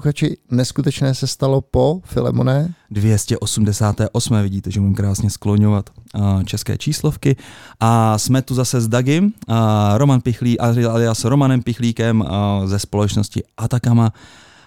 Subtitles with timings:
[0.00, 2.74] posluchači, neskutečné se stalo po Filemoné?
[2.90, 4.42] 288.
[4.42, 7.36] Vidíte, že můžu krásně skloňovat uh, české číslovky.
[7.80, 9.54] A jsme tu zase s Dagim, uh,
[9.96, 12.26] Roman Pichlí, alias Romanem Pichlíkem uh,
[12.66, 14.12] ze společnosti Atakama.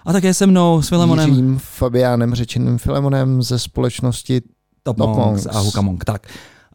[0.04, 1.30] A také se mnou, s Filemonem.
[1.30, 4.40] Jiřím Fabiánem, řečeným Filemonem ze společnosti
[4.82, 6.04] Top, Top Monks a Hukamong.
[6.04, 6.26] Tak.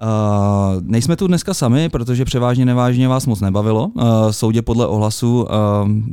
[0.02, 3.88] Uh, nejsme tu dneska sami, protože převážně nevážně vás moc nebavilo.
[3.88, 5.42] Uh, soudě podle ohlasu.
[5.42, 5.48] Uh,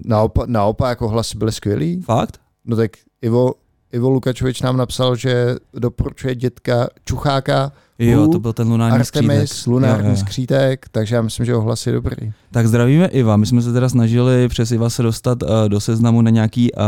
[0.04, 2.02] Naopak, naopak ohlasy byly skvělý.
[2.02, 2.38] Fakt?
[2.64, 2.90] No tak
[3.22, 3.52] Ivo,
[3.92, 9.66] Ivo Lukačovič nám napsal, že doporučuje dětka Čucháka, Jo, to byl ten lunární Artemis, skřítek.
[9.66, 10.16] lunární jo, jo.
[10.16, 12.32] skřítek, takže já myslím, že ohlas je dobrý.
[12.50, 13.36] Tak zdravíme Iva.
[13.36, 16.82] My jsme se teda snažili přes Iva se dostat uh, do seznamu na nějaký uh,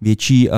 [0.00, 0.54] větší uh,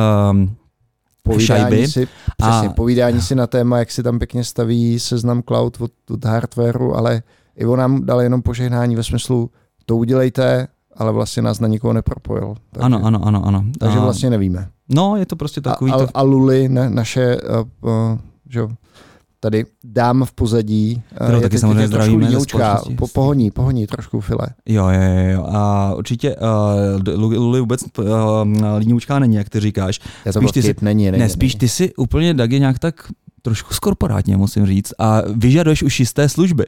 [1.26, 1.88] Povídání šajby.
[1.88, 2.72] si, přesně, a...
[2.72, 7.22] povídání si na téma, jak si tam pěkně staví seznam cloud od, od hardwareu, ale
[7.56, 9.50] Ivo nám dal jenom požehnání ve smyslu,
[9.86, 12.54] to udělejte, ale vlastně nás na nikoho nepropojil.
[12.72, 13.64] Takže, ano, ano, ano, ano.
[13.78, 14.68] Takže A- vlastně nevíme.
[14.88, 18.68] No, je to prostě takový a, a, a Luli, ne, naše, uh, uh, že jo,
[19.46, 21.02] tady dám v pozadí.
[21.20, 22.28] uh, Kterou taky samozřejmě zdravíme
[22.96, 24.46] po, pohoní, pohoní trošku file.
[24.66, 25.46] Jo, jo, jo.
[25.48, 28.06] A určitě uh, Luli vůbec uh,
[28.78, 30.00] líňoučká není, jak ty říkáš.
[30.24, 31.60] Já Spíš ty si- není, není, ne, spíš není.
[31.60, 32.94] ty si úplně, Dagi, nějak tak
[33.42, 36.64] trošku skorporátně, musím říct, a vyžaduješ už jisté služby.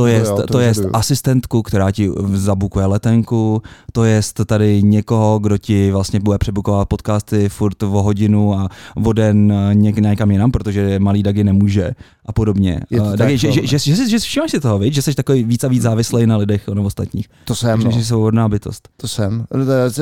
[0.00, 3.62] To je, jo, to, je asistentku, která ti zabukuje letenku,
[3.92, 8.68] to je tady někoho, kdo ti vlastně bude přebukovat podcasty furt o hodinu a
[9.04, 11.90] o den eh, něk, někam jinam, protože malý Dagi nemůže
[12.26, 12.80] a podobně.
[12.90, 13.54] Je to tak, Dagi, že, no.
[13.54, 14.94] že, že, že, že, že všímáš si toho, viď?
[14.94, 17.28] že jsi takový víc a víc závislý na lidech nebo ostatních.
[17.44, 18.88] To jsem, Že no, jsi svobodná bytost.
[18.96, 19.44] to jsem.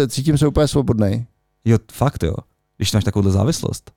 [0.09, 1.27] Cítím se úplně svobodný.
[1.65, 2.35] Jo, fakt jo.
[2.77, 3.91] Když máš takovou závislost.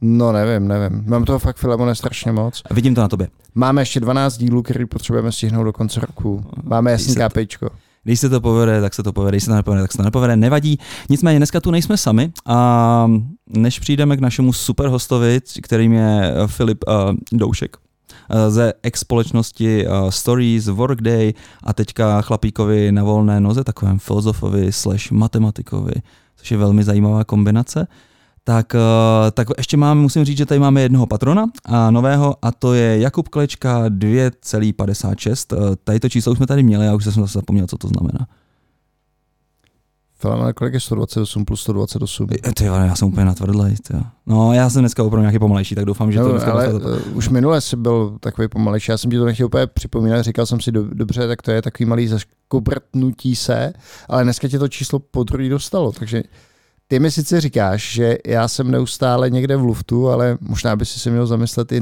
[0.00, 1.04] No nevím, nevím.
[1.06, 2.62] Mám toho fakt Filemone strašně moc.
[2.70, 3.28] A vidím to na tobě.
[3.54, 6.44] Máme ještě 12 dílů, který potřebujeme stihnout do konce roku.
[6.62, 7.70] Máme jasný KPIčko.
[8.04, 10.04] Když se to povede, tak se to povede, když se to nepovede, tak se to
[10.04, 10.78] nepovede, nevadí.
[11.10, 13.10] Nicméně dneska tu nejsme sami a
[13.46, 16.94] než přijdeme k našemu super hostovi, kterým je eh, Filip uh,
[17.32, 17.76] Doušek
[18.30, 21.32] eh, ze ex-společnosti uh, Stories, Workday
[21.64, 25.94] a teďka chlapíkovi na volné noze, takovém filozofovi slash matematikovi,
[26.36, 27.86] což je velmi zajímavá kombinace.
[28.48, 32.52] Tak, eh, tak ještě máme, musím říct, že tady máme jednoho patrona a nového a
[32.52, 35.52] to je Jakub Klečka 2,56.
[35.52, 37.88] Eh, Tady to číslo už jsme tady měli, já už jsem zase zapomněl, co to
[37.88, 38.26] znamená.
[40.20, 42.26] Filemone, kolik je 128 plus 128?
[42.48, 43.96] Eh, Ty, já jsem úplně natvrdlej, ty.
[43.96, 44.02] jo.
[44.26, 46.78] No, já jsem dneska opravdu nějaký pomalejší, tak doufám, že to No, dneska ale to.
[47.14, 50.60] už minule jsi byl takový pomalejší, já jsem ti to nechtěl úplně připomínat, říkal jsem
[50.60, 53.72] si, do, dobře, tak to je takový malý zaškobrtnutí se,
[54.08, 56.22] ale dneska tě to číslo po druhý dostalo, takže
[56.88, 61.00] ty mi sice říkáš, že já jsem neustále někde v luftu, ale možná by si
[61.00, 61.80] se měl zamyslet i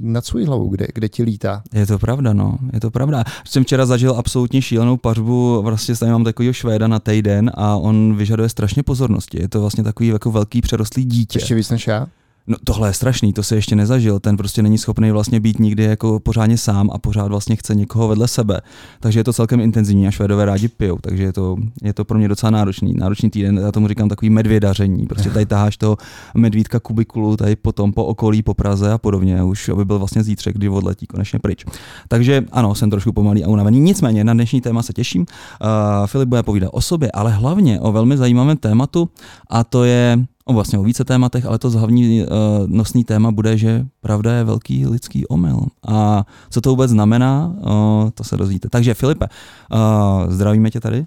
[0.00, 1.62] nad svou hlavou, kde, kde ti lítá.
[1.72, 3.24] Je to pravda, no, je to pravda.
[3.44, 8.16] Jsem včera zažil absolutně šílenou pařbu, vlastně tady mám takového Švéda na týden a on
[8.16, 9.42] vyžaduje strašně pozornosti.
[9.42, 11.38] Je to vlastně takový jako velký přerostlý dítě.
[11.38, 12.06] Ještě víc než já?
[12.46, 14.20] No tohle je strašný, to se ještě nezažil.
[14.20, 18.08] Ten prostě není schopný vlastně být nikdy jako pořádně sám a pořád vlastně chce někoho
[18.08, 18.60] vedle sebe.
[19.00, 22.18] Takže je to celkem intenzivní a Švédové rádi pijou, takže je to, je to pro
[22.18, 22.94] mě docela náročný.
[22.94, 25.06] Náročný týden, já tomu říkám takový medvědaření.
[25.06, 25.96] Prostě tady taháš toho
[26.34, 30.56] medvídka kubikulu tady potom po okolí, po Praze a podobně, už aby byl vlastně zítřek,
[30.56, 31.64] kdy odletí konečně pryč.
[32.08, 33.80] Takže ano, jsem trošku pomalý a unavený.
[33.80, 35.20] Nicméně na dnešní téma se těším.
[35.20, 39.08] Uh, Filip bude povídat o sobě, ale hlavně o velmi zajímavém tématu
[39.50, 42.28] a to je o vlastně o více tématech, ale to hlavní uh,
[42.66, 45.60] nosný téma bude, že pravda je velký lidský omyl.
[45.88, 48.68] A co to vůbec znamená, uh, to se dozvíte.
[48.68, 49.26] Takže Filipe,
[49.72, 51.06] uh, zdravíme tě tady.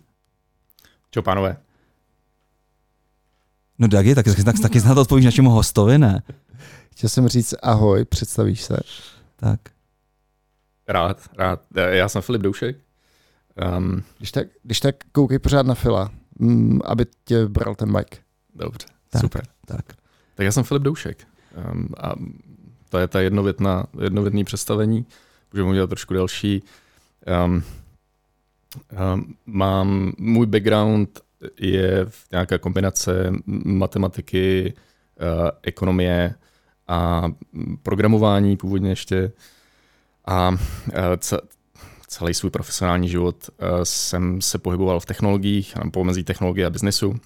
[1.12, 1.58] Čau, pánové.
[3.80, 6.24] No Dagi, tak, tak, tak taky snad odpovíš našemu hostovi, ne?
[6.92, 8.78] Chtěl jsem říct ahoj, představíš se.
[9.36, 9.60] Tak.
[10.88, 11.62] Rád, rád.
[11.76, 12.78] Já jsem Filip Doušek.
[13.78, 18.08] Um, Když tak, když tak koukej pořád na Fila, mm, aby tě bral ten mic.
[18.56, 19.22] dobře, Tak.
[19.22, 19.44] super.
[19.66, 19.86] Tak.
[20.36, 21.28] Tak já jsem Filip Doušek.
[21.72, 22.14] Um, a
[22.90, 25.06] to je ta jednovětná, jednovětný představení.
[25.54, 26.64] Můžeme udělat trošku delší.
[27.46, 27.64] Um,
[29.14, 31.22] um, mám, můj background
[31.60, 33.34] je v nějaká kombinace
[33.66, 36.36] matematiky, uh, ekonomie
[36.88, 37.32] a
[37.84, 39.32] programování původně ještě.
[40.26, 40.58] A uh,
[41.18, 41.38] ce,
[42.08, 47.20] celý svůj profesionální život uh, jsem se pohyboval v technologiích, pomezí technologie a biznesu.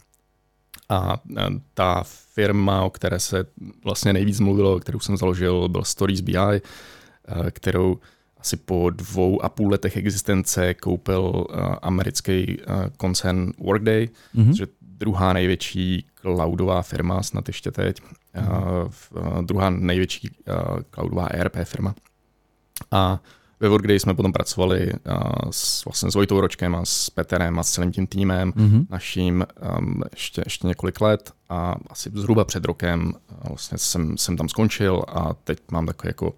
[0.89, 1.21] A
[1.73, 2.03] ta
[2.33, 3.45] firma, o které se
[3.83, 6.59] vlastně nejvíc mluvilo, kterou jsem založil, byl Stories BI, uh,
[7.51, 7.99] kterou
[8.39, 14.51] asi po dvou a půl letech existence koupil uh, americký uh, koncern Workday, Mhm.
[14.51, 20.29] což je druhá největší cloudová firma, snad ještě teď, uh, druhá největší
[20.91, 21.95] cloudová ERP firma.
[22.91, 23.19] A
[23.59, 24.93] ve Workday jsme potom pracovali
[25.51, 28.85] s, vlastně s Vojtou Ročkem a s Peterem a s celým tím týmem mm-hmm.
[28.89, 29.45] naším
[29.79, 33.13] um, ještě, ještě několik let a asi zhruba před rokem
[33.49, 36.35] vlastně jsem, jsem tam skončil a teď mám takový jako uh,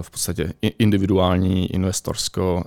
[0.00, 2.64] v podstatě individuální investorsko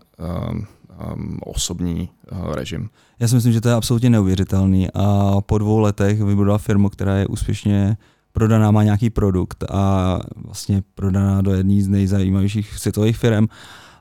[0.51, 0.68] um,
[1.13, 2.89] um, osobní uh, režim.
[3.19, 7.15] Já si myslím, že to je absolutně neuvěřitelný a po dvou letech vybudovala firmu, která
[7.15, 7.97] je úspěšně
[8.38, 13.48] prodaná, má nějaký produkt a vlastně prodaná do jedné z nejzajímavějších světových firm.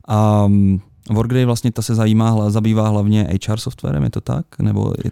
[0.09, 0.81] A um,
[1.11, 4.59] Workday vlastně ta se zajímá, zabývá hlavně HR softwarem, je to tak?
[4.59, 5.11] Nebo je...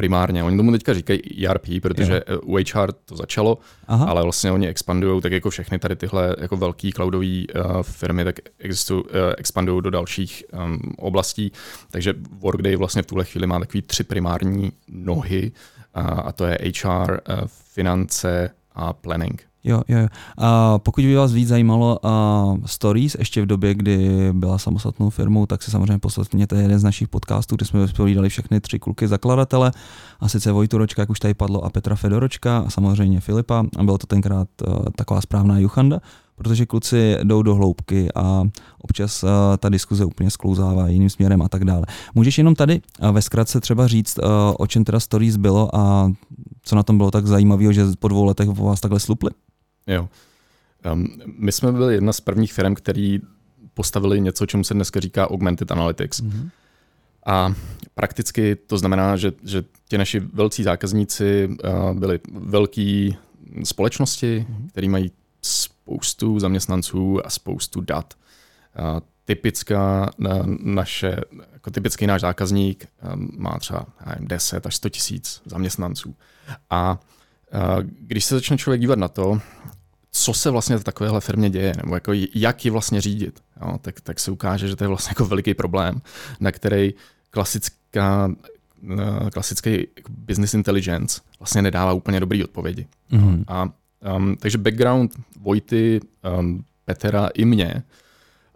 [0.00, 2.40] Primárně, oni tomu teďka říkají ERP, protože jo.
[2.40, 3.58] u HR to začalo,
[3.88, 4.06] Aha.
[4.06, 8.36] ale vlastně oni expandují, tak jako všechny tady tyhle jako velký cloudové uh, firmy, tak
[8.58, 11.52] existují, uh, expandují do dalších um, oblastí,
[11.90, 15.52] takže Workday vlastně v tuhle chvíli má takový tři primární nohy,
[15.96, 19.49] uh, a to je HR, uh, finance a planning.
[19.64, 20.08] Jo, jo, jo.
[20.38, 25.46] A pokud by vás víc zajímalo uh, Stories, ještě v době, kdy byla samostatnou firmou,
[25.46, 29.72] tak se samozřejmě poslechněte jeden z našich podcastů, kde jsme vypovídali všechny tři kluky zakladatele,
[30.20, 33.64] a sice Vojturočka, jak už tady padlo, a Petra Fedoročka, a samozřejmě Filipa.
[33.76, 36.00] A bylo to tenkrát uh, taková správná Juchanda
[36.40, 38.42] protože kluci jdou do hloubky a
[38.78, 41.86] občas uh, ta diskuze úplně sklouzává jiným směrem a tak dále.
[42.14, 44.24] Můžeš jenom tady uh, ve zkratce třeba říct, uh,
[44.58, 46.12] o čem teda Stories bylo a
[46.62, 49.30] co na tom bylo tak zajímavého, že po dvou letech vás takhle slupli?
[49.86, 50.08] Jo.
[50.92, 53.20] Um, my jsme byli jedna z prvních firm, který
[53.74, 56.22] postavili něco, čemu se dneska říká augmented analytics.
[56.22, 56.50] Mm-hmm.
[57.26, 57.54] A
[57.94, 63.08] prakticky to znamená, že, že ti naši velcí zákazníci uh, byli velké
[63.64, 64.68] společnosti, mm-hmm.
[64.68, 65.12] které mají
[65.42, 68.14] spoustu zaměstnanců a spoustu dat.
[68.78, 71.16] Uh, typická na naše,
[71.52, 76.16] jako typický náš zákazník um, má třeba nevím, 10 až 100 tisíc zaměstnanců.
[76.70, 76.98] A
[78.00, 79.40] když se začne člověk dívat na to,
[80.12, 84.00] co se vlastně v takovéhle firmě děje, nebo jako jak ji vlastně řídit, jo, tak,
[84.00, 86.02] tak se ukáže, že to je vlastně jako veliký problém,
[86.40, 86.94] na který
[87.30, 88.30] klasická,
[89.32, 92.86] klasický business intelligence vlastně nedává úplně dobrý odpovědi.
[93.12, 93.44] Mm-hmm.
[93.48, 93.68] A
[94.16, 96.00] um, takže background Vojty,
[96.38, 97.82] um, Petra i mě,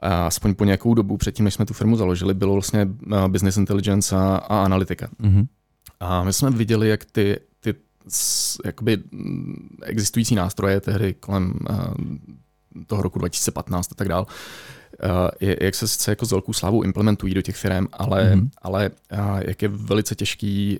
[0.00, 3.56] a aspoň po nějakou dobu předtím, než jsme tu firmu založili, bylo vlastně uh, business
[3.56, 5.08] intelligence a, a analytika.
[5.20, 5.46] Mm-hmm.
[6.00, 7.37] A my jsme viděli, jak ty
[8.65, 11.77] jakoby mm, existující nástroje tehdy kolem uh,
[12.87, 14.27] toho roku 2015 a tak dál,
[15.05, 15.11] uh,
[15.61, 18.49] jak se sice jako s velkou slávou implementují do těch firm, ale, mm-hmm.
[18.62, 20.79] ale uh, jak je velice těžký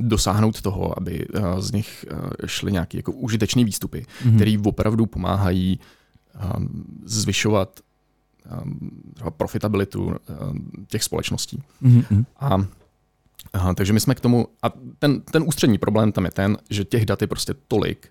[0.00, 1.26] dosáhnout toho, aby
[1.58, 2.04] z nich
[2.46, 4.36] šly nějaké jako užitečné výstupy, mm-hmm.
[4.36, 5.80] které opravdu pomáhají
[7.04, 7.80] zvyšovat
[9.36, 10.14] profitabilitu
[10.86, 11.62] těch společností.
[11.82, 12.24] Mm-hmm.
[12.40, 12.66] A
[13.52, 16.84] Aha, takže my jsme k tomu, a ten, ten ústřední problém tam je ten, že
[16.84, 18.08] těch dat je prostě tolik,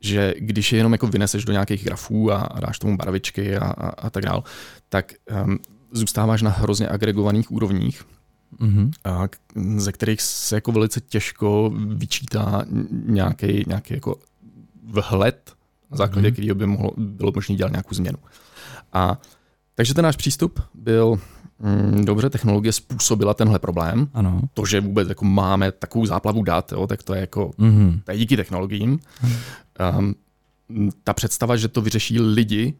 [0.00, 3.64] že když je jenom jako vyneseš do nějakých grafů a, a dáš tomu barvičky a,
[3.64, 4.44] a, a tak dál,
[4.88, 5.12] tak
[5.44, 5.58] um,
[5.92, 8.04] zůstáváš na hrozně agregovaných úrovních,
[8.60, 8.90] mm-hmm.
[9.04, 9.28] a,
[9.76, 14.16] ze kterých se jako velice těžko vyčítá nějaký, nějaký jako
[14.84, 15.52] vhled,
[15.90, 16.32] na základě mm-hmm.
[16.32, 18.18] kterého by mohlo, bylo možné dělat nějakou změnu.
[18.92, 19.20] A
[19.74, 21.20] takže ten náš přístup byl
[22.04, 24.08] dobře, technologie způsobila tenhle problém.
[24.14, 24.40] Ano.
[24.54, 28.00] To, že vůbec jako máme takovou záplavu dat, jo, tak to je jako mm-hmm.
[28.04, 28.98] to je díky technologiím.
[29.98, 30.14] Um,
[31.04, 32.74] ta představa, že to vyřeší lidi,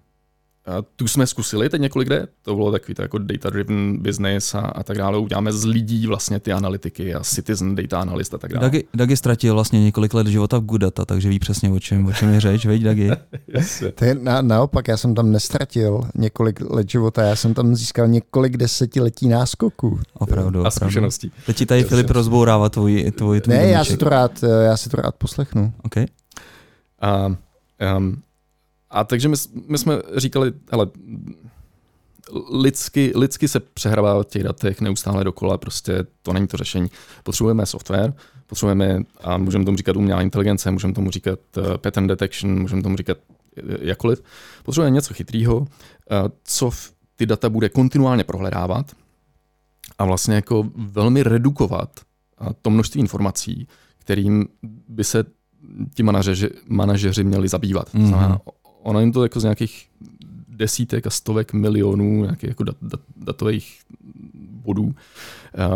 [0.67, 4.61] a tu jsme zkusili teď několik let, to bylo takový to jako data-driven business a,
[4.61, 5.19] a tak dále.
[5.19, 8.63] Uděláme z lidí vlastně ty analytiky a citizen data analyst a tak dále.
[8.63, 12.13] Dagi, Dagi ztratil vlastně několik let života v Gudata, takže ví přesně o čem, o
[12.13, 13.11] čem je řeč, veď Dagi?
[13.95, 18.09] to je na, naopak, já jsem tam nestratil několik let života, já jsem tam získal
[18.09, 20.01] několik desetiletí náskoků.
[20.15, 21.33] Opravdu, a zkušeností.
[21.47, 24.89] Teď ti tady Filip rozbourává tvůj, tvůj, tvůj Ne, já si, to rád, já si
[24.89, 25.73] to rád poslechnu.
[25.83, 26.07] Okay.
[27.27, 27.37] Um,
[27.97, 28.23] um,
[28.93, 29.37] a takže my,
[29.69, 30.87] my jsme říkali, hele,
[32.51, 36.91] lidsky, lidsky se přehrává v těch datech neustále dokola, prostě to není to řešení.
[37.23, 38.15] Potřebujeme software,
[38.47, 42.97] potřebujeme, a můžeme tomu říkat umělá inteligence, můžeme tomu říkat uh, pattern detection, můžeme tomu
[42.97, 43.19] říkat
[43.63, 44.23] uh, jakkoliv.
[44.63, 45.67] Potřebujeme něco chytrého, uh,
[46.45, 46.71] co
[47.17, 48.93] ty data bude kontinuálně prohledávat
[49.99, 52.01] a vlastně jako velmi redukovat
[52.63, 53.69] to množství informací,
[53.99, 54.49] kterým
[54.89, 55.25] by se
[55.95, 57.95] ti manažeři, manažeři měli zabývat.
[57.95, 58.39] Mm-hmm.
[58.83, 59.89] Ono jim to jako z nějakých
[60.49, 63.81] desítek a stovek milionů nějakých jako dat, dat, datových
[64.65, 64.95] bodů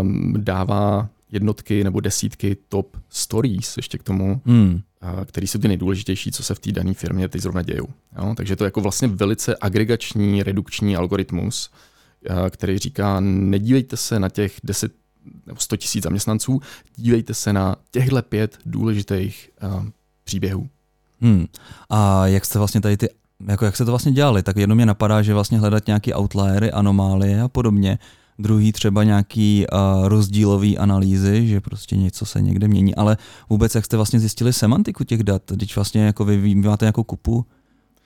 [0.00, 4.80] um, dává jednotky nebo desítky top stories ještě k tomu, hmm.
[5.24, 7.86] který jsou ty nejdůležitější, co se v té dané firmě teď zrovna dějou.
[8.18, 8.34] Jo?
[8.36, 11.70] Takže to je jako vlastně velice agregační, redukční algoritmus,
[12.50, 14.92] který říká, nedívejte se na těch 10
[15.46, 16.60] nebo 100 tisíc zaměstnanců,
[16.96, 19.86] dívejte se na těchto pět důležitých uh,
[20.24, 20.68] příběhů.
[21.20, 21.46] Hmm.
[21.90, 23.08] A jak jste vlastně tady ty
[23.48, 26.72] jako jak se to vlastně dělali, tak jedno mě napadá, že vlastně hledat nějaký outliery,
[26.72, 27.98] anomálie a podobně.
[28.38, 33.16] Druhý třeba nějaký uh, rozdílový analýzy, že prostě něco se někde mění, ale
[33.50, 37.02] vůbec jak jste vlastně zjistili semantiku těch dat, když vlastně jako vy, vy máte nějakou
[37.02, 37.46] kupu,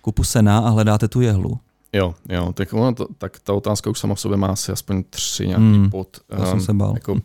[0.01, 1.59] kupu sena a hledáte tu jehlu.
[1.93, 5.05] Jo, jo, tak, ono to, tak ta otázka už sama v sobě má asi aspoň
[5.11, 6.21] tři nějaký hmm, pod,
[6.53, 6.93] um, se bál.
[6.95, 7.21] jako,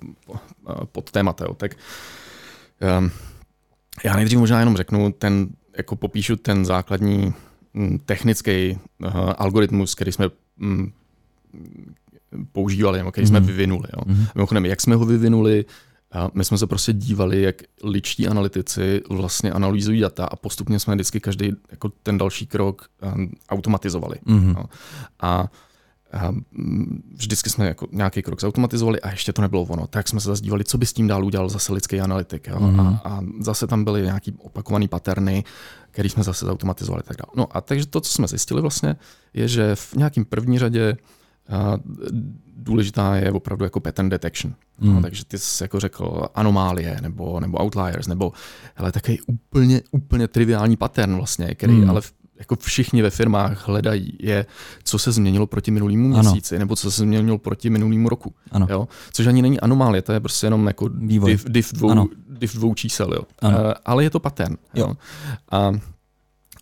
[0.92, 1.46] pod témata.
[1.58, 1.76] Tak
[3.00, 3.12] um,
[4.04, 5.48] já nejdřív možná jenom řeknu, ten,
[5.78, 7.34] jako popíšu ten základní
[7.74, 10.30] m, technický uh, algoritmus, který jsme
[10.62, 10.92] m,
[12.52, 13.30] používali, nebo který mm-hmm.
[13.30, 13.48] jsme mhm.
[13.48, 13.88] vyvinuli.
[13.94, 14.02] Jo.
[14.02, 14.28] Mm-hmm.
[14.36, 15.66] Mimochodem, jak jsme ho vyvinuli,
[16.12, 20.96] a my jsme se prostě dívali, jak ličtí analytici vlastně analýzují data a postupně jsme
[20.96, 24.16] vždycky každý jako ten další krok um, automatizovali.
[24.26, 24.54] Mm-hmm.
[24.54, 24.66] No.
[25.20, 25.50] A a
[27.16, 29.88] vždycky jsme jako nějaký krok zautomatizovali a ještě to nebylo ono.
[29.88, 32.48] Tak jsme se zase dívali, co by s tím dál udělal zase lidský analytik.
[32.48, 32.60] Jo?
[32.60, 32.80] Mm.
[32.80, 35.44] A, a zase tam byly nějaký opakovaný paterny,
[35.92, 37.04] který jsme zase zautomatizovali.
[37.04, 37.34] Tak dále.
[37.36, 38.96] No a takže to, co jsme zjistili vlastně,
[39.34, 40.98] je, že v nějakým první řadě
[41.50, 41.78] a
[42.58, 44.54] důležitá je opravdu jako pattern detection.
[44.80, 44.96] Mm.
[44.96, 48.32] No, takže ty jsi jako řekl anomálie nebo, nebo outliers, nebo
[48.76, 51.90] hele, takový úplně, úplně triviální pattern vlastně, který mm.
[51.90, 52.02] ale
[52.40, 54.46] jako všichni ve firmách hledají, je,
[54.84, 56.60] co se změnilo proti minulému měsíci, ano.
[56.60, 58.34] nebo co se změnilo proti minulému roku.
[58.52, 58.68] Ano.
[58.70, 58.88] Jo?
[59.14, 63.14] Což ani není anomálie, to je prostě jenom jako div, div, dvou, div dvou čísel.
[63.14, 63.22] Jo?
[63.42, 63.58] Ano.
[63.58, 64.58] Uh, ale je to pattern.
[64.74, 64.88] Jo?
[64.88, 64.94] Jo?
[65.52, 65.72] A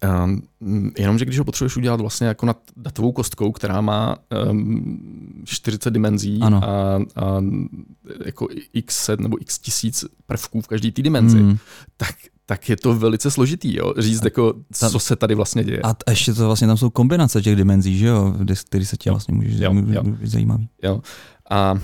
[0.03, 4.15] Um, jenomže když ho potřebuješ udělat vlastně jako nad datovou kostkou, která má
[4.49, 6.99] um, 40 dimenzí a, a
[8.25, 11.57] jako x set nebo x tisíc prvků v každé té dimenzi, mm.
[11.97, 12.15] tak
[12.45, 13.93] tak je to velice složitý, jo?
[13.97, 15.81] říct, a jako, ta, co se tady vlastně děje.
[15.81, 18.35] A ještě to vlastně tam jsou kombinace těch dimenzí, že jo,
[18.65, 20.03] který se tě vlastně může jo, jo.
[20.23, 20.69] zajímavý.
[20.83, 21.01] Jo.
[21.49, 21.75] A,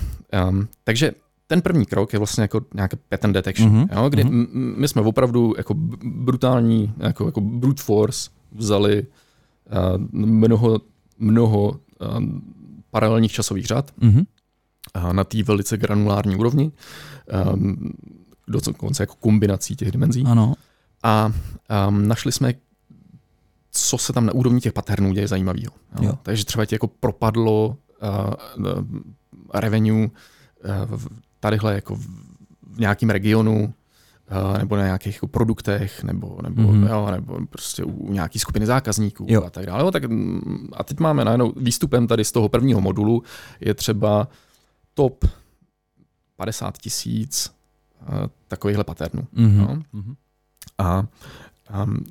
[0.48, 1.12] um, takže
[1.46, 4.02] ten první krok je vlastně jako nějaké pattern detection, mm-hmm.
[4.02, 4.76] jo, kdy mm-hmm.
[4.76, 5.74] my jsme opravdu jako
[6.04, 10.80] brutální, jako, jako brute force vzali uh, mnoho,
[11.18, 12.22] mnoho uh,
[12.90, 14.26] paralelních časových řad mm-hmm.
[14.96, 16.72] uh, na té velice granulární úrovni,
[17.54, 17.92] um,
[18.50, 20.24] dokonce jako kombinací těch dimenzí.
[20.26, 20.54] Ano.
[21.02, 21.32] A
[21.88, 22.54] um, našli jsme
[23.72, 25.72] co se tam na úrovni těch patternů děje zajímavého.
[26.22, 28.76] Takže třeba ti jako propadlo uh,
[29.54, 31.00] revenue uh,
[31.40, 33.74] tadyhle jako v nějakém regionu,
[34.28, 36.86] eh, nebo na nějakých jako produktech, nebo, nebo, mm.
[36.86, 39.44] jo, nebo prostě u nějaké skupiny zákazníků jo.
[39.44, 39.82] a tak dále.
[39.82, 43.22] Jo, tak, mm, a teď máme najednou výstupem tady z toho prvního modulu
[43.60, 44.28] je třeba
[44.94, 45.24] top
[46.36, 47.59] 50 tisíc uh,
[48.48, 49.22] takovýchhle paternů.
[49.22, 49.56] Mm-hmm.
[49.56, 49.82] No?
[50.78, 51.06] A
[51.84, 52.04] um,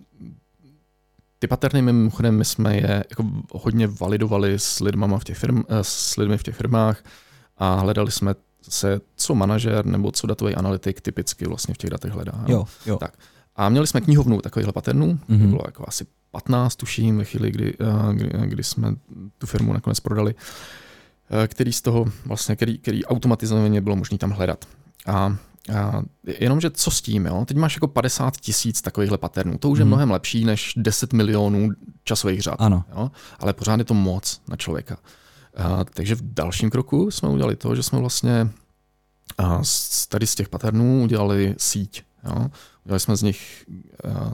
[1.39, 5.83] ty paterny mimochodem my jsme je jako hodně validovali s, lidmama v těch firm, eh,
[5.83, 7.03] s lidmi v těch firmách
[7.57, 12.11] a hledali jsme se co manažer nebo co datový analytik typicky vlastně v těch datech
[12.11, 12.43] hledá.
[12.47, 12.97] Jo, jo.
[12.97, 13.13] Tak.
[13.55, 15.49] A měli jsme knihovnu takovýchhle paternů, mm-hmm.
[15.49, 18.95] bylo jako asi 15, tuším, ve chvíli, kdy, eh, kdy, kdy jsme
[19.37, 20.35] tu firmu nakonec prodali,
[21.43, 24.65] eh, který z toho vlastně, který, který automatizovaně bylo možné tam hledat.
[25.07, 25.37] A
[25.75, 26.01] a
[26.39, 27.45] jenomže co s tím, jo?
[27.45, 29.57] Teď máš jako 50 tisíc takovýchhle paternů.
[29.57, 29.89] To už je mm.
[29.89, 31.69] mnohem lepší než 10 milionů
[32.03, 32.55] časových řad.
[32.59, 32.83] Ano.
[32.95, 33.11] Jo?
[33.39, 34.97] Ale pořád je to moc na člověka.
[35.55, 38.49] A, takže v dalším kroku jsme udělali to, že jsme vlastně
[39.37, 42.03] a, z, tady z těch paternů udělali síť.
[42.23, 42.47] Jo?
[42.89, 43.65] Udělali jsme z nich,
[44.03, 44.31] a,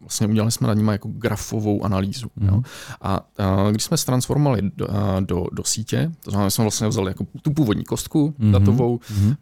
[0.00, 2.30] vlastně udělali jsme nad nimi jako grafovou analýzu.
[2.36, 2.48] Mm.
[2.48, 2.54] Jo?
[2.54, 2.64] Mhm.
[3.00, 6.64] A, a když jsme se transformovali do, a, do, do sítě, to znamená, že jsme
[6.64, 8.52] vlastně vzali jako tu původní kostku mm.
[8.52, 9.34] datovou, mm.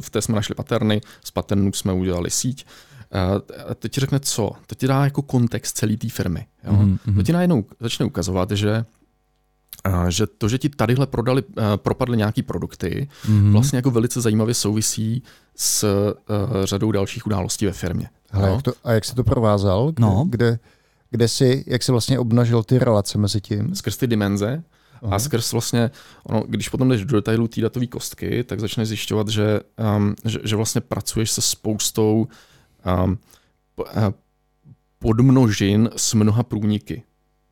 [0.00, 2.66] V té jsme našli paterny, z paternů jsme udělali síť,
[3.68, 4.52] a to ti řekne co?
[4.66, 6.46] To ti dá jako kontext celé té firmy.
[6.64, 6.72] Jo?
[6.72, 7.16] Mm-hmm.
[7.16, 8.84] To ti najednou začne ukazovat, že
[10.08, 13.52] že to, že ti tadyhle prodali, eh, propadly nějaký produkty, mm-hmm.
[13.52, 15.22] vlastně jako velice zajímavě souvisí
[15.56, 18.08] s uh, řadou dalších událostí ve firmě.
[18.30, 18.54] Hele, no?
[18.54, 19.92] jak to, a jak jsi to provázal?
[19.92, 20.26] Kde, no.
[20.28, 20.58] kde,
[21.10, 23.74] kde jsi, jak jsi vlastně obnažil ty relace mezi tím?
[23.74, 24.62] Skrz ty dimenze
[25.02, 25.16] Aha.
[25.16, 25.90] a skrz vlastně,
[26.24, 29.60] ono, když potom jdeš do detailu té datové kostky, tak začneš zjišťovat, že,
[29.96, 32.28] um, že, že vlastně pracuješ se spoustou
[33.04, 33.18] um,
[34.98, 37.02] podmnožin s mnoha průniky.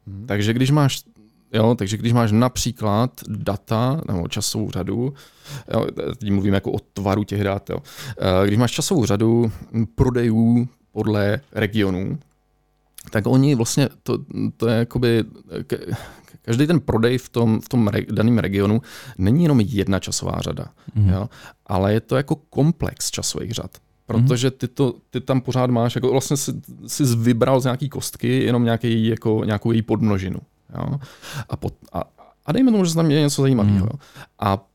[0.06, 0.26] Hmm.
[0.26, 1.02] Takže když máš
[1.52, 5.14] Jo, takže když máš například data nebo časovou řadu,
[5.74, 5.86] jo,
[6.18, 7.78] teď mluvím jako o tvaru těch dat, jo,
[8.18, 9.52] eh, když máš časovou řadu
[9.94, 12.18] prodejů podle regionů,
[13.10, 14.18] tak oni vlastně, to,
[14.56, 15.24] to je jakoby,
[16.42, 18.82] každý ten prodej v tom, v tom re, daném regionu
[19.18, 20.64] není jenom jedna časová řada,
[20.94, 21.08] mm.
[21.08, 21.28] jo,
[21.66, 23.70] ale je to jako komplex časových řad.
[24.06, 26.52] Protože ty, to, ty tam pořád máš, jako vlastně jsi,
[26.86, 30.38] jsi vybral z nějaký kostky jenom nějaký, jako, nějakou její podmnožinu.
[30.78, 31.00] Jo?
[31.48, 32.02] A, pot, a,
[32.46, 33.88] a dejme tomu, že se tam je něco zajímavého.
[33.92, 33.98] Mm.
[34.38, 34.66] A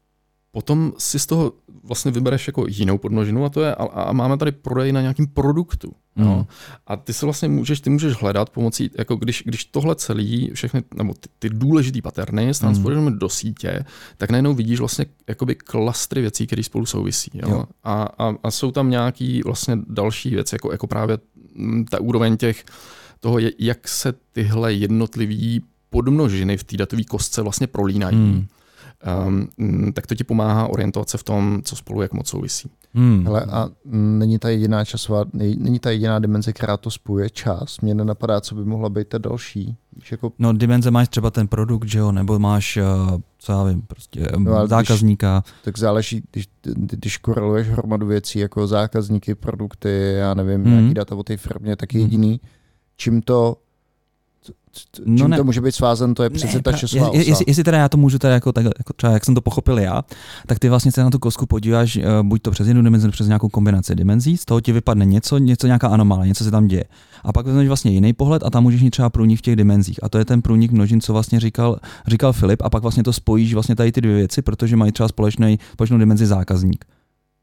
[0.51, 4.37] potom si z toho vlastně vybereš jako jinou podmnožinu a to je, a, a máme
[4.37, 5.91] tady prodej na nějakým produktu.
[6.15, 6.25] Mm.
[6.25, 6.47] No.
[6.87, 10.83] A ty se vlastně můžeš, ty můžeš hledat pomocí, jako když, když tohle celý, všechny,
[10.95, 13.19] nebo ty, ty důležité paterny transformujeme mm.
[13.19, 13.85] do sítě,
[14.17, 17.31] tak najednou vidíš vlastně jakoby klastry věcí, které spolu souvisí.
[17.33, 17.49] Jo?
[17.49, 17.65] Jo.
[17.83, 21.17] A, a, a, jsou tam nějaký vlastně další věci, jako, jako právě
[21.89, 22.65] ta úroveň těch,
[23.19, 25.63] toho, jak se tyhle jednotlivý
[25.95, 28.17] podmnožiny v té datové kostce vlastně prolínají.
[28.17, 28.47] Mm
[29.27, 32.69] um, tak to ti pomáhá orientovat se v tom, co spolu jak moc souvisí.
[32.93, 33.25] Hmm.
[33.25, 37.79] Hele, a není ta jediná časová, není ta jediná dimenze, která to spojuje čas.
[37.81, 39.77] Mně nenapadá, co by mohla být ta další.
[39.95, 40.31] Víš, jako...
[40.39, 44.27] No dimenze máš třeba ten produkt, že jo, nebo máš, uh, co já vím, prostě
[44.37, 45.43] no, zákazníka.
[45.45, 50.71] Když, tak záleží, když, když koreluješ hromadu věcí, jako zákazníky, produkty, já nevím, hmm.
[50.71, 52.01] nějaký data o té firmě, tak hmm.
[52.01, 52.49] jediný, hmm.
[52.97, 53.57] čím to
[55.05, 55.37] no čím ne.
[55.37, 57.89] to může být svázen, to je přece ne, ta časová je, jestli, jestli teda já
[57.89, 60.03] to můžu teda jako, tak, jako třeba jak jsem to pochopil já,
[60.47, 63.27] tak ty vlastně se na tu kosku podíváš, uh, buď to přes jednu dimenzi, přes
[63.27, 66.83] nějakou kombinaci dimenzí, z toho ti vypadne něco, něco nějaká anomálie, něco se tam děje.
[67.23, 70.03] A pak vezmeš vlastně jiný pohled a tam můžeš mít třeba průnik v těch dimenzích.
[70.03, 71.77] A to je ten průnik množin, co vlastně říkal,
[72.07, 75.07] říkal Filip, a pak vlastně to spojíš vlastně tady ty dvě věci, protože mají třeba
[75.07, 76.85] společný, společnou dimenzi zákazník.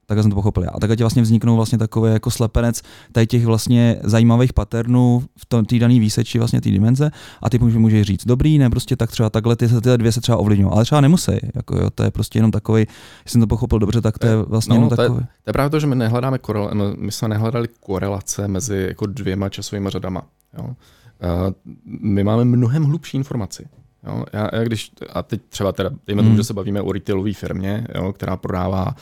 [0.06, 0.64] Tak jsem to pochopil.
[0.72, 2.82] A tak ti vlastně vzniknou vlastně takový jako slepenec
[3.12, 7.10] tady těch vlastně zajímavých patternů v té dané výseči vlastně té dimenze
[7.42, 10.20] a ty může, může říct, dobrý, ne, prostě tak třeba takhle ty, tyhle dvě se
[10.20, 13.46] třeba ovlivňují, ale třeba nemusí, jako jo, to je prostě jenom takový, jestli jsem to
[13.46, 15.20] pochopil dobře, tak to je eh, vlastně no, jenom to takový.
[15.20, 19.06] Je, to je právě to, že my nehledáme korel, my jsme nehledali korelace mezi jako
[19.06, 20.22] dvěma časovými řadama.
[20.58, 20.64] Jo.
[20.64, 23.68] Uh, my máme mnohem hlubší informaci.
[24.06, 24.24] Jo.
[24.32, 26.36] Já, já když, a teď třeba teda, dejme tomu, hmm.
[26.36, 28.94] že se bavíme o retailové firmě, jo, která prodává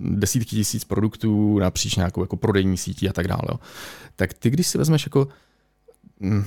[0.00, 3.42] desítky tisíc produktů napříč nějakou jako prodejní sítí a tak dále.
[3.48, 3.60] Jo.
[4.16, 5.28] Tak ty, když si vezmeš jako
[6.20, 6.44] mm,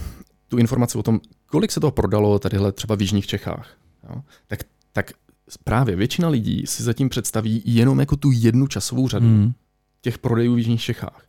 [0.48, 3.78] tu informaci o tom, kolik se toho prodalo tadyhle třeba v Jižních Čechách,
[4.10, 4.60] jo, tak,
[4.94, 5.12] tak
[5.64, 9.54] právě většina lidí si zatím představí jenom jako tu jednu časovou řadu mm.
[10.02, 11.24] těch prodejů v Jižních Čechách.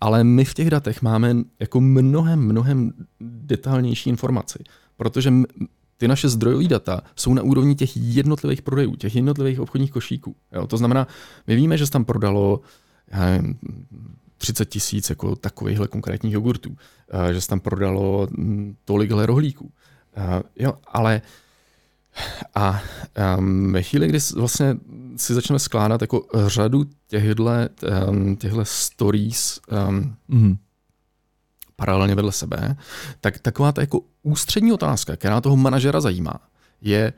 [0.00, 4.58] Ale my v těch datech máme jako mnohem, mnohem detailnější informaci,
[4.96, 5.32] protože
[5.96, 10.36] ty naše zdrojové data jsou na úrovni těch jednotlivých prodejů, těch jednotlivých obchodních košíků.
[10.52, 10.66] Jo?
[10.66, 11.06] To znamená,
[11.46, 12.60] my víme, že se tam prodalo
[13.08, 13.58] já nevím,
[14.38, 16.76] 30 tisíc jako takovýchhle konkrétních jogurtů,
[17.32, 19.72] že se tam prodalo hm, tolikhle rohlíků.
[20.56, 21.22] Jo, ale
[22.54, 22.82] a
[23.38, 24.76] um, ve chvíli, kdy vlastně
[25.16, 27.44] si začneme skládat jako řadu těchto,
[28.08, 30.56] um, těchto stories um, mm
[31.76, 32.76] paralelně vedle sebe,
[33.20, 36.34] tak taková ta jako ústřední otázka, která toho manažera zajímá,
[36.80, 37.12] je,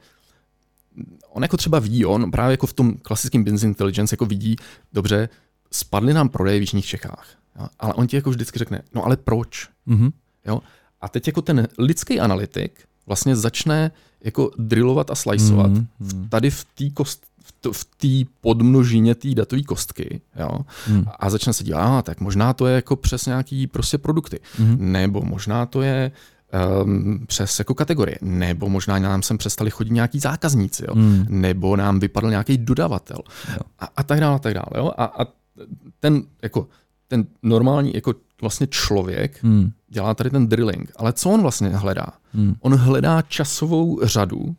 [1.29, 4.57] on jako třeba ví, on právě jako v tom klasickém business intelligence jako vidí,
[4.92, 5.29] dobře,
[5.73, 7.29] spadly nám prodeje v Jižních Čechách,
[7.61, 7.66] jo?
[7.79, 9.69] ale on ti jako vždycky řekne, no ale proč?
[9.88, 10.12] Mm-hmm.
[10.47, 10.61] Jo?
[11.01, 13.90] A teď jako ten lidský analytik vlastně začne
[14.21, 16.29] jako drillovat a sliceovat mm-hmm.
[16.29, 17.27] tady v té kost,
[17.73, 20.59] v té podmnožině té datové kostky jo?
[20.87, 21.05] Hmm.
[21.19, 24.77] a začne se dívat, ah, tak možná to je jako přes nějaký prostě produkty, hmm.
[24.92, 26.11] nebo možná to je
[26.85, 30.95] um, přes jako kategorie, nebo možná nám sem přestali chodit nějaký zákazníci, jo?
[30.95, 31.27] Hmm.
[31.29, 33.19] nebo nám vypadl nějaký dodavatel
[33.79, 34.71] a, a tak dále, a tak dále.
[34.77, 34.92] Jo?
[34.97, 35.27] A, a
[36.01, 36.69] ten, jako,
[37.09, 39.71] ten normální jako vlastně člověk hmm.
[39.88, 42.07] dělá tady ten drilling, ale co on vlastně hledá?
[42.33, 42.55] Hmm.
[42.61, 44.57] On hledá časovou řadu,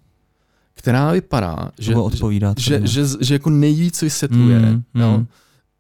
[0.78, 5.28] která vypadá, že, odpovídat, že, že, že, že jako nejvíc vysvětluje mm, jo, mm.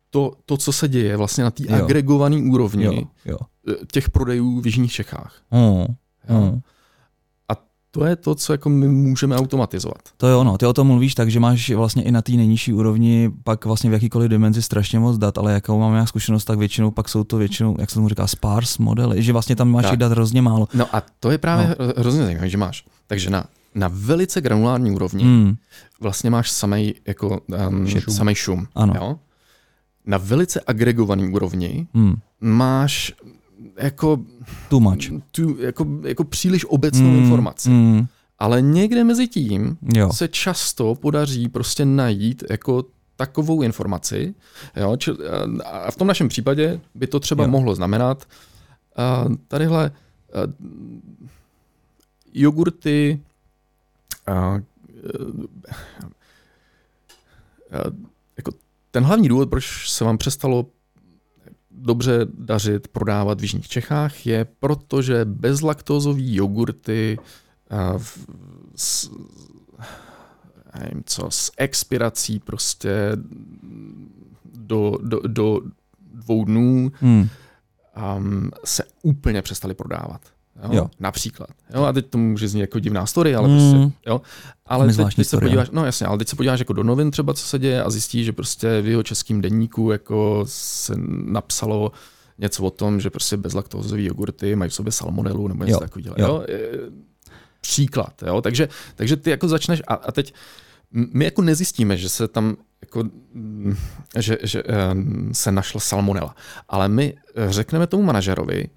[0.09, 3.37] To, to, co se děje vlastně na té agregované úrovni jo, jo.
[3.69, 5.35] Eh, těch prodejů v Jižních Čechách.
[5.51, 5.85] Mm,
[6.29, 6.41] jo.
[6.41, 6.59] Mm.
[7.49, 7.53] A
[7.91, 10.01] to je to, co jako my můžeme automatizovat.
[10.17, 12.73] To je ono, ty o tom mluvíš tak, že máš vlastně i na té nejnižší
[12.73, 16.59] úrovni pak vlastně v jakýkoliv dimenzi strašně moc dat, ale jakou mám já zkušenost, tak
[16.59, 19.85] většinou pak jsou to většinou, jak se tomu říká, sparse modely, že vlastně tam máš
[19.85, 19.99] tak.
[19.99, 20.67] dat hrozně málo.
[20.73, 21.85] No a to je právě no.
[21.97, 22.85] hrozně zajímavé, že máš.
[23.07, 23.45] Takže na
[23.77, 25.55] na velice granulární úrovni hmm.
[25.99, 28.13] vlastně máš samej, jako, um, šum.
[28.13, 28.67] samej šum.
[28.75, 28.93] Ano.
[28.97, 29.19] Jo?
[30.05, 32.15] Na velice agregovaný úrovni hmm.
[32.41, 33.13] máš
[33.77, 34.19] jako,
[34.69, 35.11] Too much.
[35.31, 37.23] Tu, jako, jako příliš obecnou hmm.
[37.23, 37.69] informaci.
[37.69, 38.07] Hmm.
[38.39, 40.13] Ale někde mezi tím jo.
[40.13, 42.83] se často podaří prostě najít jako
[43.15, 44.35] takovou informaci.
[44.75, 44.97] Jo?
[44.97, 45.11] Či,
[45.65, 47.49] a v tom našem případě by to třeba jo.
[47.49, 48.25] mohlo znamenat
[49.27, 50.53] uh, tadyhle uh,
[52.33, 53.19] jogurty
[54.27, 54.61] a, a,
[58.37, 58.51] jako
[58.91, 60.65] ten hlavní důvod, proč se vám přestalo
[61.71, 67.19] dobře dařit prodávat v Jižních Čechách, je proto, že bezlaktózový jogurty
[67.69, 68.17] a, v,
[68.75, 69.11] s,
[70.79, 73.11] nevím co, s expirací prostě
[74.53, 75.61] do, do, do
[76.13, 77.29] dvou dnů hmm.
[78.17, 80.21] um, se úplně přestali prodávat.
[80.63, 80.69] Jo?
[80.73, 80.89] Jo.
[80.99, 81.49] Například.
[81.73, 81.83] Jo?
[81.83, 83.57] A teď to může znít jako divná story, ale Mm.
[83.57, 84.21] prostě, jo.
[84.65, 87.33] Ale teď, teď se podíváš, no jasně, ale teď se podíváš jako do novin třeba,
[87.33, 90.93] co se děje a zjistíš, že prostě v jeho českém denníku jako se
[91.25, 91.91] napsalo
[92.37, 96.15] něco o tom, že prostě bezlaktózové jogurty mají v sobě salmonelu nebo něco takového.
[96.17, 96.27] jo.
[96.27, 96.45] Jo?
[96.49, 96.59] E,
[97.61, 98.23] Příklad.
[98.27, 98.41] Jo?
[98.41, 100.33] Takže, takže ty jako začneš a, a teď
[100.91, 103.03] my jako nezjistíme, že se tam jako,
[104.17, 104.63] že, že
[105.31, 106.35] se našla salmonela.
[106.69, 107.13] Ale my
[107.47, 108.69] řekneme tomu manažerovi,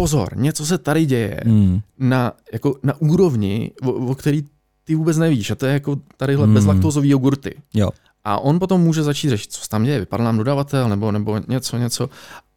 [0.00, 1.80] pozor, něco se tady děje Mm.
[1.98, 4.44] na, jako, na úrovni, o, o který
[4.84, 5.50] ty vůbec nevíš.
[5.50, 6.50] A to je jako tadyhle Hmm.
[6.50, 6.54] hmm.
[6.54, 7.54] bezlaktózový jogurty.
[7.74, 7.90] Jo.
[8.24, 11.40] A on potom může začít řešit, co se tam děje, vypadl nám dodavatel nebo, nebo
[11.48, 12.08] něco, něco.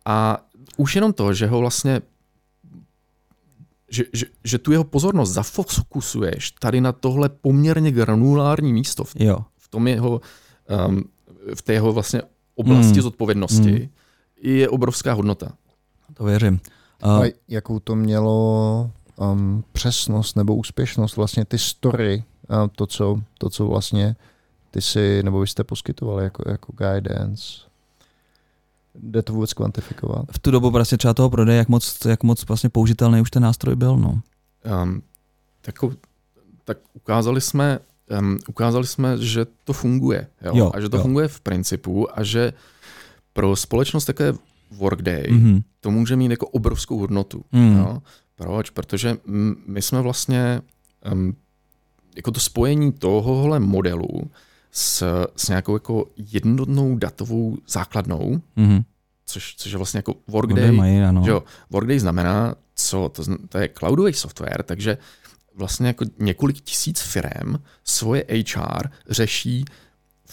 [0.06, 0.38] A
[0.77, 2.01] už jenom to, že ho vlastně
[3.91, 9.38] že, že, že tu jeho pozornost zafokusuješ tady na tohle poměrně granulární místo v, Jo.
[9.58, 10.21] v tom jeho,
[10.88, 11.03] um,
[11.56, 12.21] v té jeho vlastně
[12.56, 13.01] oblasti Mm.
[13.01, 13.88] zodpovědnosti, Mm.
[14.41, 15.51] je obrovská hodnota.
[16.13, 16.60] To věřím.
[17.04, 23.50] A jakou to mělo um, přesnost nebo úspěšnost, vlastně ty story, uh, to, co, to,
[23.50, 24.16] co vlastně
[24.72, 27.44] ty si, nebo vy jste poskytovali jako, jako guidance.
[28.96, 30.26] Jde to vůbec kvantifikovat?
[30.32, 33.44] v tu dobu prostě třeba toho prodeje, jak moc, jak moc vlastně použitelný už ten
[33.44, 34.22] nástroj byl, no.
[34.84, 35.02] Um,
[35.62, 35.76] tak,
[36.66, 37.80] tak ukázali jsme,
[38.20, 40.28] um, ukázali jsme, že to funguje.
[40.42, 40.52] Jo?
[40.56, 41.04] Jo, a že to jo.
[41.04, 42.54] funguje v principu a že
[43.34, 44.34] pro společnost také
[44.77, 45.63] Workday Mm-hmm.
[45.79, 47.43] to může mít jako obrovskou hodnotu.
[47.51, 47.77] Mm.
[47.77, 48.01] Jo?
[48.36, 48.69] Proč?
[48.69, 49.17] Protože
[49.67, 50.62] my jsme vlastně
[51.12, 51.36] um,
[52.15, 54.31] jako to spojení tohohle modelu
[54.71, 55.03] s,
[55.36, 58.83] s nějakou jako jednotnou datovou základnou, Mm-hmm.
[59.25, 61.21] což, což je vlastně jako Workday Workday, mají, ano.
[61.25, 64.97] že jo, Workday znamená, co to, to je cloudový software, takže
[65.55, 69.65] vlastně jako několik tisíc firm svoje HR řeší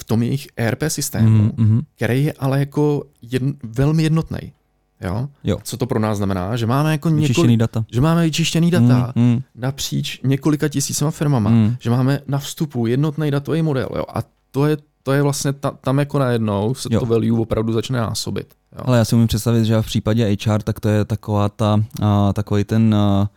[0.01, 1.51] v tom jejich ERP systému, mm.
[1.51, 1.83] Mm-hmm.
[1.97, 4.53] který je ale jako jedn, velmi jednotný.
[5.01, 5.29] Jo?
[5.45, 5.59] Jo.
[5.63, 6.57] Co to pro nás znamená?
[6.57, 7.85] Že máme jako Vyčištěný několik, data.
[7.93, 9.25] že máme vyčištěný data mm.
[9.25, 11.77] Mm, napříč několika tisícima firmama, mm.
[11.81, 13.89] že máme na vstupu jednotný datový model.
[13.97, 14.05] Jo?
[14.15, 17.01] A to je, to je vlastně ta, tam jako najednou se Jo.
[17.01, 18.55] to value opravdu začne násobit.
[18.77, 18.83] Jo?
[18.85, 22.33] Ale já si umím představit, že v případě HR, tak to je taková ta, a,
[22.33, 23.31] takový ten a,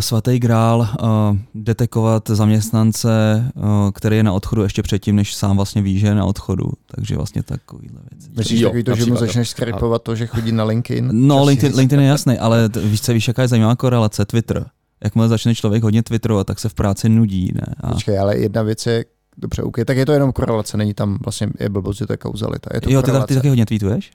[0.00, 5.82] svatý grál a, detekovat zaměstnance, a, který je na odchodu ještě předtím, než sám vlastně
[5.82, 6.70] ví, že je na odchodu.
[6.86, 8.30] Takže vlastně takovýhle věci.
[8.36, 11.08] Myslíš Jo, takový to, že mu začneš skrypovat to, že chodí na LinkedIn?
[11.12, 11.44] No.
[11.44, 14.24] LinkedIn, LinkedIn je jasný, ale víš co, víš, jaká je zajímavá korelace?
[14.24, 14.66] Twitter.
[15.04, 17.74] Jakmile začne člověk hodně twitterovat, tak se v práci nudí, ne?
[17.80, 19.04] A Počkej, ale jedna věc je,
[19.36, 22.16] dobře, OK, tak je to jenom korelace, není tam vlastně, je blbost, že to je
[22.16, 22.70] kauzalita.
[22.74, 23.26] Je to jo, ty, korelace.
[23.26, 24.10] ty taky hodně tweetuješ?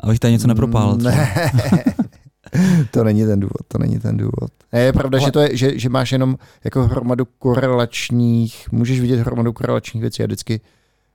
[0.00, 0.96] Abych tady něco nepropálil.
[0.96, 1.10] třeba.
[1.14, 1.84] Ne,
[2.90, 4.50] to není ten důvod, to není ten důvod.
[4.72, 9.00] Ne, je pravda, Ale- že, to je, že, že máš jenom jako hromadu korelačních, můžeš
[9.00, 10.60] vidět hromadu korelačních věcí a vždycky,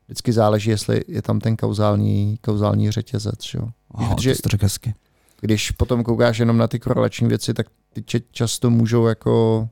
[0.08, 3.44] vždycky záleží, jestli je tam ten kauzální, kauzální řetězec.
[3.44, 3.58] Že?
[3.58, 3.68] jo.
[3.94, 4.94] Aha, Protože- to řekl hezky.
[5.42, 9.68] Když potom koukáš jenom na ty korelační věci, tak ty často můžou jako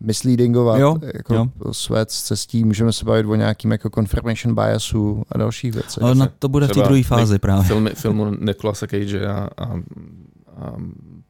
[0.00, 1.46] misleadingovat, Jo, jako jo.
[1.72, 6.02] svět s cestí, můžeme se bavit o nějakým jako confirmation biasu a dalších věcech.
[6.02, 7.64] Ale na to bude v té druhé fázi právě.
[7.64, 9.74] filmy, filmu Nicolasa Cage a, a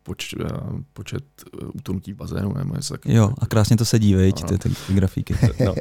[0.02, 1.24] poč, a počet
[1.62, 3.24] uh, utonutí v bazénu nebo něco takového.
[3.24, 5.34] Jo, a krásně to sedí, veď, ty, ty, ty grafiky.
[5.64, 5.74] No,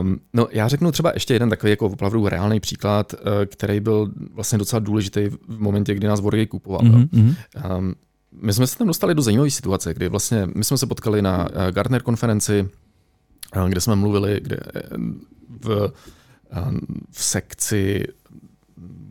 [0.00, 4.12] um, no, já řeknu třeba ještě jeden takový jako opravdu reálný příklad, uh, který byl
[4.34, 6.86] vlastně docela důležitý v momentě, kdy nás Workday kupoval.
[6.86, 6.92] jo.
[6.92, 7.34] Mhm, mhm.
[7.78, 7.94] Um,
[8.32, 11.48] my jsme se tam dostali do zajímavé situace, kdy vlastně my jsme se potkali na
[11.70, 12.68] Gartner konferenci,
[13.68, 14.80] kde jsme mluvili kde, eh,
[15.60, 15.92] v,
[17.10, 18.04] v sekci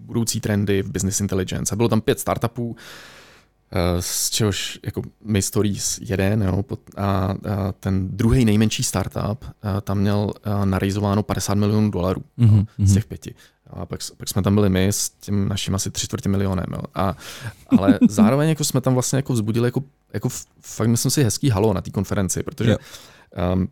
[0.06, 1.74] budoucí trendy v business intelligence.
[1.74, 2.82] A bylo tam pět startupů, eh,
[4.00, 6.64] z čehož jako My Stories jeden, jo,
[6.98, 7.36] a,
[7.80, 12.78] ten druhý nejmenší startup a tam měl a, narejzováno 50 milionů dolarů Mhm, jo, z
[12.80, 12.94] mhm.
[12.94, 13.36] těch pěti.
[13.70, 16.66] A pak, pak jsme tam byli my s tím naším asi tři čtvrtě milionem.
[16.74, 16.82] Jo.
[16.96, 17.16] A,
[17.78, 20.30] ale zároveň jako jsme tam vlastně jako vzbudili jako, jako
[20.62, 22.78] fakt myslím si hezký halo na té konferenci, protože Jo.
[23.56, 23.68] um,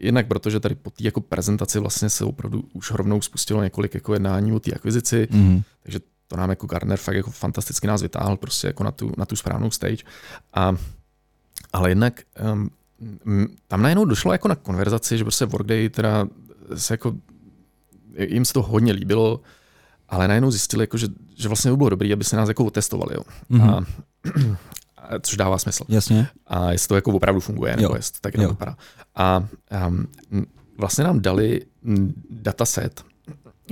[0.00, 4.12] jednak protože tady po té jako prezentaci vlastně se opravdu už rovnou spustilo několik jako
[4.12, 5.62] jednání o té akvizici, Mhm.
[5.82, 9.26] takže to nám jako Gartner fakt jako fantasticky nás vytáhl prostě jako na tu, na
[9.26, 10.04] tu správnou stage.
[10.54, 10.76] A,
[11.72, 12.20] ale jednak
[12.54, 12.70] um,
[13.68, 16.28] tam najednou došlo jako na konverzaci, že prostě Workday teda
[16.74, 17.14] se jako,
[18.18, 19.40] jim se to hodně líbilo,
[20.08, 23.14] ale najednou zjistili, jako, že, že vlastně by bylo dobré, aby se nás jako otestovali.
[23.14, 23.22] Jo.
[23.48, 23.70] Mhm.
[23.70, 23.76] A,
[24.96, 25.84] a, což dává smysl.
[25.88, 26.28] Jasně.
[26.46, 27.96] A jestli to jako opravdu funguje, nebo Jo.
[27.96, 28.76] jestli to tak jenom vypadá.
[29.14, 29.44] A
[29.88, 30.06] um,
[30.78, 31.62] vlastně nám dali
[32.30, 33.04] dataset,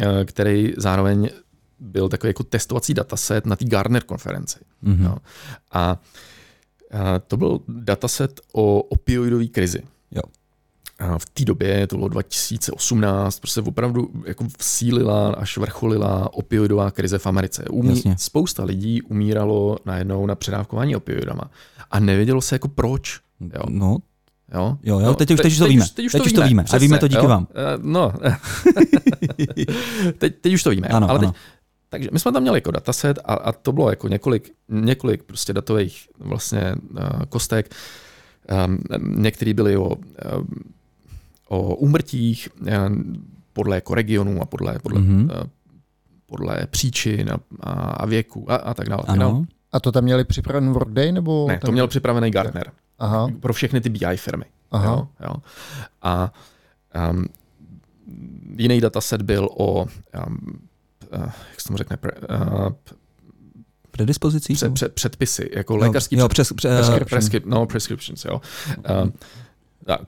[0.01, 1.31] eh, který zároveň
[1.79, 4.59] byl takový jako testovací dataset na té Gartner konferenci.
[4.83, 5.05] Mhm.
[5.05, 5.17] Jo.
[5.73, 5.99] A, a
[7.27, 9.83] to byl dataset o opioidové krizi.
[10.11, 10.23] Jo.
[10.99, 17.19] a v té době, to bylo 2018, prostě opravdu jako sílila až vrcholila opioidová krize
[17.19, 17.65] v Americe.
[17.71, 18.15] Umí, Jasně.
[18.19, 21.51] spousta lidí umíralo najednou na předávkování opioidama
[21.91, 23.21] a nevědělo se jako proč.
[23.41, 23.62] Jo.
[23.69, 23.97] No,
[24.55, 25.85] Jo, Jo, jo, No, teď už- teď už to víme.
[25.95, 26.49] Teď už, Teď to, už to víme.
[26.49, 26.65] víme.
[26.73, 27.29] A víme to díky jo.
[27.29, 27.47] vám.
[27.51, 28.12] Eh, No,
[30.19, 30.89] teď, teď už to víme.
[30.89, 31.33] ano, ale ano.
[31.33, 31.41] Teď,
[31.88, 35.53] takže my jsme tam měli jako dataset a, a to bylo jako několik, několik prostě
[35.53, 37.75] datových vlastně uh, kostek.
[38.66, 38.79] Um,
[39.22, 39.99] některý byly o, um,
[41.49, 42.49] o úmrtích
[42.88, 45.25] um, podle jako regionů a podle, podle, Mhm.
[45.25, 45.46] uh,
[46.27, 49.03] podle příčin a, a, a věku a, a tak dále.
[49.03, 49.31] a tak dále.
[49.33, 51.12] Ano, A to tam měli připraven Workday?
[51.12, 54.44] Nebo Ne, to měl připravený Gartner Aha, pro všechny ty BI firmy.
[54.70, 54.87] aha.
[54.87, 55.35] Jo, jo.
[56.03, 56.33] A
[57.11, 57.25] um,
[58.59, 59.88] jiný dataset byl o, um,
[61.51, 62.69] jak se tomu řekne, pre, uh,
[63.90, 64.55] predispozicí?
[64.55, 67.09] před, před, předpisy, jako Jo, lékařský jo, před, přes, pře, prescription.
[67.09, 68.40] prescrip, no, prescriptions, jo.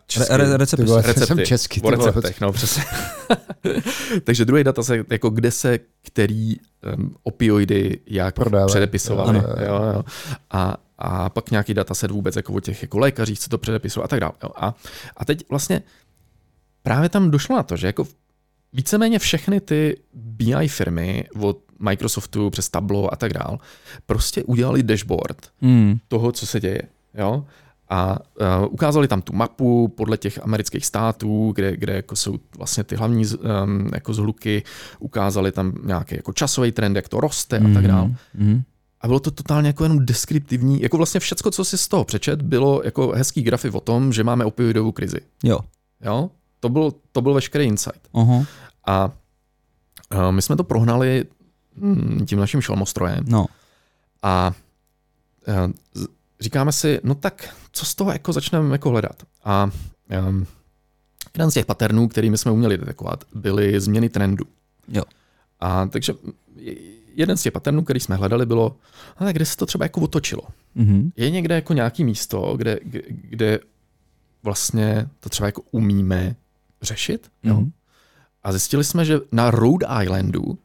[0.07, 0.85] Česky, re, re, Ty recepty.
[0.85, 1.27] vole, recepty.
[1.27, 1.81] jsem česky.
[1.81, 2.85] o receptech, no přesně.
[4.25, 6.57] Takže druhý dataset, jako kde se který
[6.97, 8.67] um, opioidy jak Prodávají.
[8.69, 9.39] předepisovaly.
[9.39, 9.49] Ano.
[9.67, 10.05] Jo, jo.
[10.51, 14.09] A, a pak nějaký dataset vůbec jako o těch jako lékařích, co to předepisují a
[14.09, 14.33] tak dále.
[14.43, 14.51] Jo.
[14.57, 14.75] A,
[15.17, 15.83] a teď vlastně
[16.83, 18.07] právě tam došlo na to, že jako
[18.73, 23.59] víceméně všechny ty BI firmy od Microsoftu přes Tableau a tak dále
[24.07, 25.99] prostě udělali dashboard Hmm.
[26.09, 26.83] toho, co se děje.
[27.15, 27.45] Jo?
[27.91, 32.85] A uh, ukázali tam tu mapu podle těch amerických států, kde, kde jako jsou vlastně
[32.85, 34.63] ty hlavní um, jako zhluky,
[34.99, 38.15] ukázali tam nějaký jako časový trend, jak to roste a tak dále.
[38.35, 38.63] Mm.
[39.01, 42.43] A bylo to totálně jako jenom deskriptivní, jako vlastně všecko, co si z toho přečet,
[42.43, 45.21] bylo jako hezký grafy o tom, že máme opioidovou krizi.
[45.45, 45.59] Jo.
[46.05, 46.31] Jo?
[46.61, 48.09] To byl, to byl veškerý insight.
[48.15, 48.45] Aha.
[48.87, 49.11] A
[50.15, 51.25] uh, my jsme to prohnali
[51.77, 53.47] hm, tím naším šelmostrojem No.
[54.23, 54.53] a
[55.49, 55.73] uh,
[56.41, 59.23] říkáme si, no tak co z toho jako začneme jako hledat.
[59.45, 59.71] A
[60.29, 60.47] um,
[61.35, 64.45] jeden z těch patternů, kterými jsme uměli detekovat, byly změny trendu.
[64.89, 65.03] Jo.
[65.61, 66.13] A takže
[67.15, 68.77] jeden z těch patternů, který jsme hledali, bylo,
[69.17, 70.43] ale kde se to třeba jako otočilo.
[70.75, 71.11] Mhm.
[71.17, 73.59] Je někde jako nějaký místo, kde, kde, kde
[74.43, 76.37] vlastně to třeba jako umíme
[76.83, 77.31] řešit.
[77.43, 77.55] Jo?
[77.55, 77.73] Mhm.
[78.43, 80.59] A zjistili jsme, že na Rhode Islandu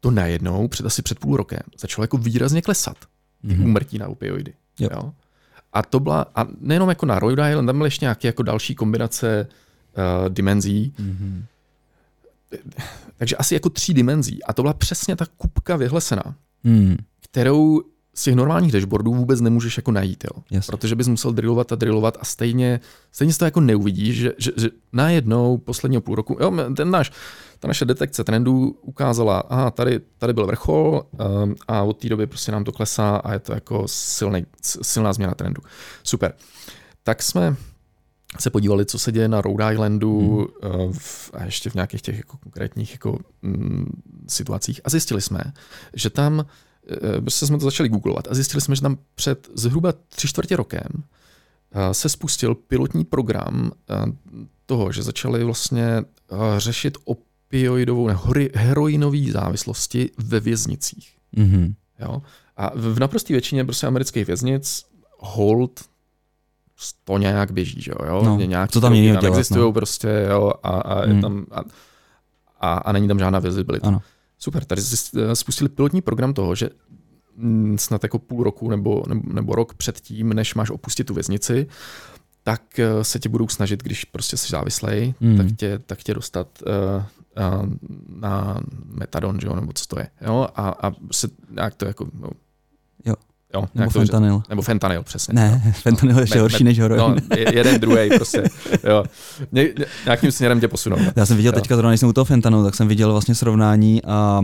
[0.00, 2.96] to najednou před asi před půl rokem začalo jako výrazně klesat
[3.42, 3.64] Mhm.
[3.64, 4.54] úmrtí na opioidy.
[4.80, 4.88] Jo.
[4.92, 5.12] Jo?
[5.72, 8.74] A to byla, a nejenom jako na Rhode Island, tam byly ještě nějaké jako další
[8.74, 9.46] kombinace
[9.96, 11.44] uh, dimenzí, Mhm.
[13.16, 14.44] takže asi jako tří dimenzí.
[14.44, 16.96] A to byla přesně ta kupka vyhlesená, Hmm.
[17.20, 17.82] kterou
[18.16, 20.42] z těch normálních dashboardů vůbec nemůžeš jako najít, jo.
[20.50, 20.70] Jasně.
[20.70, 22.80] Protože bys musel drillovat a drillovat a stejně,
[23.12, 27.12] stejně si to jako neuvidíš, že, že, že najednou posledního půl roku, jo, ten náš,
[27.58, 31.02] ta naše detekce trendů ukázala, aha, tady, tady byl vrchol
[31.42, 35.12] um, a od té doby prostě nám to klesá a je to jako silnej, silná
[35.12, 35.62] změna trendu.
[36.02, 36.32] Super.
[37.02, 37.56] Tak jsme
[38.38, 40.48] se podívali, co se děje na Rhode Islandu
[40.86, 40.92] mm.
[40.92, 43.86] v, a ještě v nějakých těch jako konkrétních jako, mm,
[44.28, 45.40] situacích a zjistili jsme,
[45.94, 46.46] že tam
[47.20, 50.88] prostě jsme to začali googlovat a zjistili jsme, že tam před zhruba tři čtvrtě rokem
[51.72, 53.94] eh, se spustil pilotní program eh,
[54.66, 56.02] toho, že začali vlastně
[56.56, 58.18] řešit opioidovou, ne,
[58.54, 61.16] heroinové závislosti ve věznicích.
[61.32, 61.74] Mhm.
[62.00, 62.22] Jo?
[62.56, 64.84] A v naprosté většině prostě amerických věznic
[65.18, 65.80] hold
[67.04, 68.22] to nějak běží, že jo?
[68.24, 69.72] No, nějaký co tam jinýho dělat, existují no.
[69.72, 71.22] prostě, jo, a, a, je Hmm.
[71.22, 71.60] tam, a,
[72.60, 73.86] a, a není tam žádná visibility.
[73.86, 74.02] Ano.
[74.38, 76.70] Super, tady zjist- spustili pilotní program toho, že
[77.36, 81.66] mm, snad jako půl roku nebo, nebo, nebo rok předtím, než máš opustit tu věznici,
[82.42, 85.36] tak eh, se tě budou snažit, když prostě jsi závislej, Hmm.
[85.36, 87.02] tak, tě, tak tě dostat uh,
[87.62, 87.68] uh,
[88.20, 90.08] na metadon, že jo, nebo co to je.
[90.26, 90.46] Jo?
[90.54, 92.08] A, a se nějak to jako...
[92.14, 92.30] No,
[93.54, 93.60] Jo.
[93.62, 94.42] jo Nebo to, fentanyl.
[94.48, 95.34] nebo fentanyl, přesně.
[95.34, 97.00] Ne, fentanyl je ještě horší než heroin.
[97.00, 98.42] No, je- jeden, druhý, prostě.
[98.88, 99.04] Jo.
[99.52, 100.96] Ně, ně- nějakým směrem tě posunou.
[101.16, 101.60] Já jsem viděl Jo.
[101.60, 104.42] teďka, zrovna když jsem u toho fentanylu, tak jsem viděl vlastně srovnání a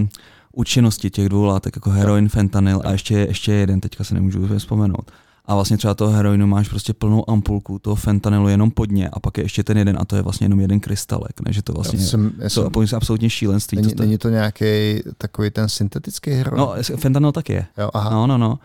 [0.52, 5.10] účinnosti těch dvou látek, jako heroin, fentanyl a ještě, ještě jeden, teďka se nemůžu vzpomenout.
[5.46, 9.38] A vlastně třeba toho heroinu máš prostě plnou ampulku, toho fentanylu jenom podně a pak
[9.38, 11.52] je ještě ten jeden a to je vlastně jenom jeden krystalek, ne?
[11.52, 13.76] že to vlastně Já jsem, já to jsem, je absolutně šílenství.
[13.82, 16.58] není, to, není to nějaký takový ten syntetický heroin?
[16.58, 17.66] no, fentanyl tak je.
[17.78, 18.10] jo, aha.
[18.10, 18.58] No, no, no.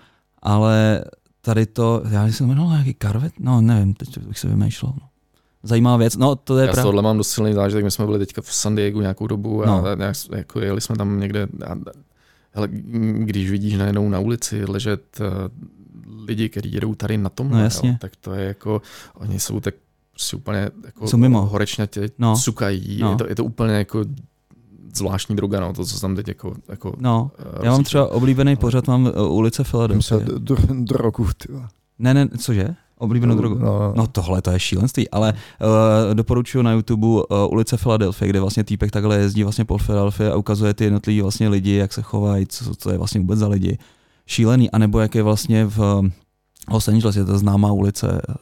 [0.47, 1.03] Ale
[1.41, 4.93] tady to, já jsem jmenoval nějaký karvet, no nevím, teď bych se vymýšlel.
[5.01, 5.07] No.
[5.63, 6.81] Zajímavá věc, no to je Já z pravda.
[6.83, 7.83] tohohle mám dost silný zážitek.
[7.83, 9.95] My jsme byli teďka v San Diego nějakou dobu a No.
[9.95, 11.47] nějak, jako jeli jsme tam někde.
[11.67, 11.75] A,
[12.51, 12.67] hele,
[13.23, 15.25] když vidíš najednou na ulici ležet uh,
[16.27, 17.97] lidi, kteří jedou tady na tom, No, jasně.
[18.01, 18.81] tak to je jako,
[19.15, 19.73] oni jsou tak
[20.11, 21.41] prostě úplně jako Jsou mimo.
[21.45, 22.29] horečnatě No.
[22.31, 22.35] no.
[22.37, 22.97] cukají.
[23.01, 23.11] No.
[23.11, 24.05] Je, to, je to úplně jako
[24.95, 28.55] zvláštní droga, no, to, co tam teď jako, jako No, eh, já mám třeba oblíbený
[28.55, 30.19] pořad, mám uh, ulice Philadelphia.
[31.33, 31.67] ty vole.
[31.99, 32.67] Ne, ne, cože?
[32.99, 33.55] Oblíbenou No, drogu.
[33.59, 33.93] no.
[33.95, 38.63] No tohle to je šílenství, ale uh, doporučuji na YouTube uh, ulice Philadelphia, kde vlastně
[38.63, 42.45] týpek takhle jezdí vlastně po Philadelphia a ukazuje ty jednotlivý vlastně lidi, jak se chovají,
[42.47, 43.77] co, co je vlastně vůbec za lidi.
[44.25, 46.07] Šílený, anebo jak je vlastně v uh,
[46.71, 48.35] Los Angeles, je to známá ulice, uh,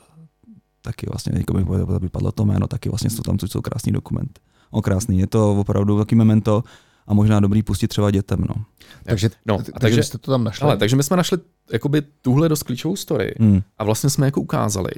[0.82, 1.66] taky vlastně, jako by
[2.00, 4.40] vypadlo to jméno, taky vlastně jsou tam, což jsou krásný dokument.
[4.76, 6.64] O krásný, je to opravdu velký memento
[7.08, 8.56] a možná dobrý pustit třeba dětem, no.
[9.04, 10.64] Takže, No, a takže, takže- jste to tam našli.
[10.64, 11.38] Ale, takže my jsme našli
[11.72, 13.62] jakoby tuhle dost klíčovou story Hmm.
[13.78, 14.92] a vlastně jsme jako ukázali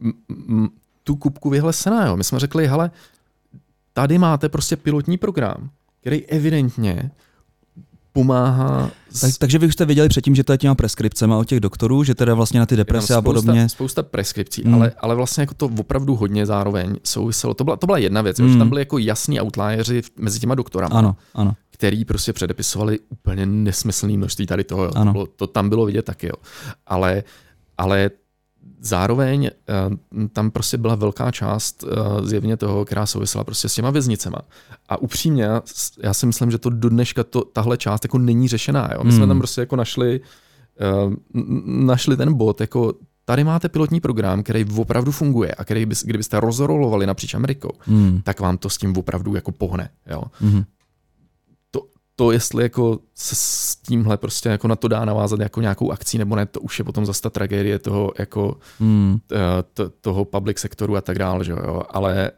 [0.00, 0.12] m-
[0.48, 0.68] m-
[1.04, 2.16] tu kupku vyhle sena, jo.
[2.16, 2.90] My jsme řekli, hele,
[3.92, 7.10] tady máte prostě pilotní program, který evidentně
[8.20, 11.60] pomáhá Tak, takže vy už jste věděli předtím, že to je těma preskripcemi od těch
[11.60, 13.68] doktorů, že teda vlastně na ty deprese a podobně.
[13.68, 14.74] spousta preskripcí, Hmm.
[14.74, 17.54] ale, ale vlastně jako to opravdu hodně zároveň souviselo.
[17.54, 18.48] To byla, to byla jedna věc, Hmm.
[18.48, 18.54] hmm.
[18.54, 21.54] že tam byly jako jasný outlieři mezi těma doktorama, Ano, ano.
[21.70, 24.84] který prostě předepisovali úplně nesmyslný množství tady toho.
[24.84, 24.90] Jo.
[24.90, 25.12] To, Ano.
[25.12, 26.26] bylo, to tam bylo vidět taky.
[26.26, 26.34] Jo.
[26.86, 27.22] Ale,
[27.78, 28.10] ale
[28.80, 29.50] zároveň
[30.20, 34.38] uh, tam prostě byla velká část uh, zjevně toho, která souvisela prostě s těma věznicema.
[34.88, 35.48] A upřímně,
[36.02, 38.90] já si myslím, že to do dneška to, tahle část jako není řešená.
[38.94, 39.04] Jo.
[39.04, 39.28] My jsme Hmm.
[39.28, 40.20] tam prostě jako našli,
[41.04, 41.14] uh,
[41.66, 46.40] našli ten bod, jako tady máte pilotní program, který opravdu funguje a který bys, kdybyste
[46.40, 48.20] rozrolovali napříč Amerikou, Hmm.
[48.24, 49.90] tak vám to s tím opravdu jako pohne.
[50.10, 50.64] Jo Mhm.
[52.16, 56.18] To, jestli jako se s tímhle prostě jako na to dá navázat jako nějakou akcí
[56.18, 59.18] nebo ne, to už je potom zase ta tragédie toho jako Hmm.
[59.32, 59.36] eh,
[59.74, 62.30] to, toho public sektoru a tak dále, že jo, ale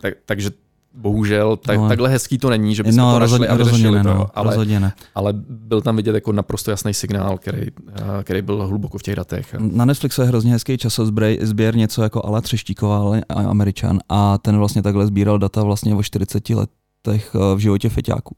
[0.00, 0.50] tak, takže
[0.94, 1.88] bohužel tak, No.
[1.88, 4.14] takhle hezký to není, že bychom No, to našli rozhodně, a rozhodně vyřešili ne, to,
[4.18, 4.92] no, ale, rozhodně ne.
[5.14, 9.16] ale byl tam vidět jako naprosto jasný signál, který, eh, který byl hluboko v těch
[9.16, 9.54] datech.
[9.58, 14.82] Na Netflixu je hrozně hezký časozběr, něco jako Ala Třeštíková, ale američan, a ten vlastně
[14.82, 18.36] takhle sbíral data vlastně o 40 letech eh, v životě feťáků.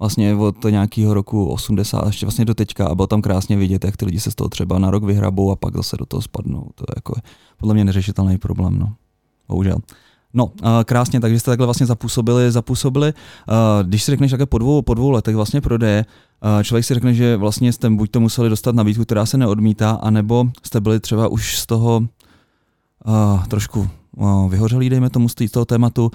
[0.00, 3.96] Vlastně od nějakého roku 80 až vlastně do teďka a bylo tam krásně vidět, jak
[3.96, 6.66] ty lidi se z toho třeba na rok vyhrabou a pak zase do toho spadnou.
[6.74, 7.14] To je jako
[7.56, 8.92] podle mě neřešitelný problém, no.
[9.48, 9.76] Bohužel.
[10.34, 10.52] No,
[10.84, 13.12] krásně, takže jste takhle vlastně zapůsobili, zapůsobili.
[13.82, 16.04] Když si řekneš takhle po dvou, po dvou letech vlastně prodeje,
[16.62, 20.46] člověk si řekne, že vlastně jste buď to museli dostat nabídku, která se neodmítá, anebo
[20.62, 22.02] jste byli třeba už z toho
[23.06, 26.10] uh, trošku uh, vyhořelý, dejme tomu, z toho tématu.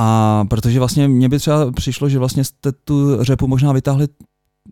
[0.00, 4.06] A protože vlastně mně by třeba přišlo, že vlastně jste tu řepu možná vytáhli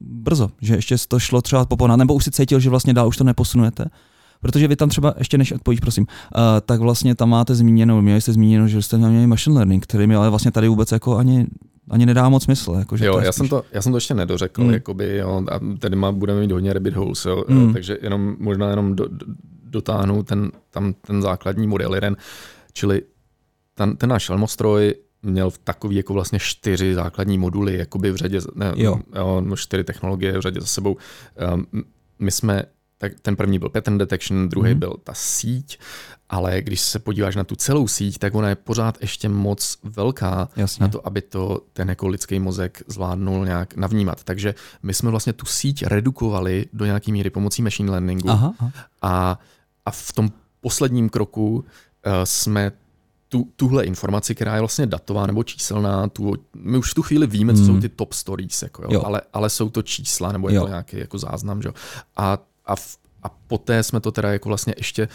[0.01, 3.17] brzo, že ještě to šlo třeba poponat, nebo už si cítil, že vlastně dál už
[3.17, 3.85] to neposunujete.
[4.41, 8.21] Protože vy tam třeba, ještě než odpovíš, prosím, uh, tak vlastně tam máte zmíněno, měli
[8.21, 11.17] jste zmíněno, že jste tam měli machine learning, který mi ale vlastně tady vůbec jako
[11.17, 11.47] ani,
[11.91, 12.73] ani nedá moc smysl.
[12.73, 14.71] Jako, že Jo, to já, jsem to, já jsem to ještě nedořekl, mm.
[14.71, 17.73] jakoby, jo, a tady má, budeme mít hodně rabbit holes, jo, mm.
[17.73, 19.27] takže jenom možná jenom do, do,
[19.65, 22.17] dotáhnu ten, tam ten základní model jeden,
[22.73, 23.03] čili
[23.75, 28.41] ten, ten náš šelmostroj měl v takový jako vlastně čtyři základní moduly, jakoby v řadě,
[28.55, 29.01] ne, Jo.
[29.17, 30.97] jo, no, čtyři technologie v řadě za sebou.
[31.55, 31.67] Um,
[32.19, 32.63] my jsme,
[32.99, 34.79] tak ten první byl pattern detection, druhý Mhm.
[34.79, 35.79] byl ta síť,
[36.29, 40.49] ale když se podíváš na tu celou síť, tak ona je pořád ještě moc velká
[40.57, 40.83] Jasně.
[40.83, 44.25] na to, aby to ten jako lidský mozek zvládnul nějak navnímat.
[44.25, 48.73] Takže my jsme vlastně tu síť redukovali do nějaký míry pomocí machine learningu Aha, aha.
[49.03, 49.39] a,
[49.87, 51.65] a v tom posledním kroku uh,
[52.25, 52.73] jsme
[53.29, 57.27] tu, tuhle informaci, která je vlastně datová nebo číselná, tu, my už v tu chvíli
[57.27, 57.67] víme, co Hmm.
[57.75, 59.03] jsou ty top stories, jako jo, Jo.
[59.05, 60.63] Ale, ale jsou to čísla nebo je Jo.
[60.63, 61.63] to nějaký jako záznam.
[61.63, 61.69] Že?
[62.17, 65.09] A, a, v, a poté jsme to teda jako vlastně ještě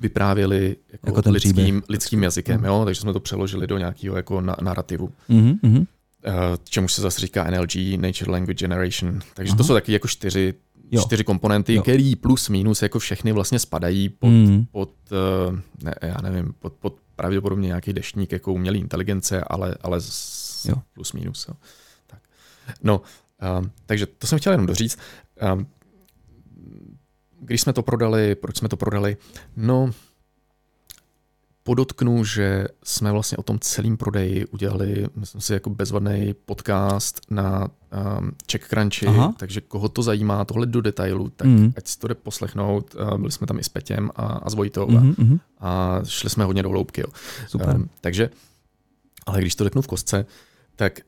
[0.00, 1.82] vyprávěli jako, Jako lidským, příběh.
[1.88, 2.82] lidským jazykem, jo?
[2.84, 5.12] takže jsme to přeložili do nějakého jako na, narrativu.
[5.28, 5.76] Mhm, mhm.
[5.76, 6.32] Uh,
[6.64, 9.20] čemu se zase říká NLG, Nature Language Generation.
[9.34, 9.56] Takže Aha.
[9.56, 10.54] to jsou taky jako čtyři,
[10.90, 11.02] Jo.
[11.02, 11.82] čtyři komponenty, Jo.
[11.82, 14.64] který plus minus jako všechny vlastně spadají pod, Mhm.
[14.72, 14.90] pod
[15.50, 20.64] uh, ne, já nevím, pod, pod pravděpodobně nějaký deštník jako umělý inteligence, ale, ale z,
[20.68, 20.76] Jo.
[20.92, 21.46] plus minus.
[21.48, 21.54] Jo.
[22.06, 22.20] Tak.
[22.82, 23.00] No,
[23.60, 24.98] um, takže to jsem chtěl jenom doříct.
[25.54, 25.66] Um,
[27.40, 29.16] když jsme to prodali, proč jsme to prodali?
[29.56, 29.90] No,
[31.66, 37.64] podotknu, že jsme vlastně o tom celém prodeji udělali, myslím si, jako bezvadný podcast na
[38.18, 39.34] um, CheckCrunchy, Aha.
[39.36, 41.72] takže koho to zajímá, tohle do detailu, tak Mhm.
[41.76, 42.94] ať si to jde poslechnout.
[42.94, 45.38] Uh, byli jsme tam i s Petěm a, a s Vojtou a, Mhm, mhm.
[45.60, 47.00] a šli jsme hodně do hloubky.
[47.00, 47.06] Jo.
[47.48, 47.74] Super.
[47.76, 48.30] Um, takže,
[49.26, 50.26] ale když to řeknu v kostce,
[50.76, 51.00] tak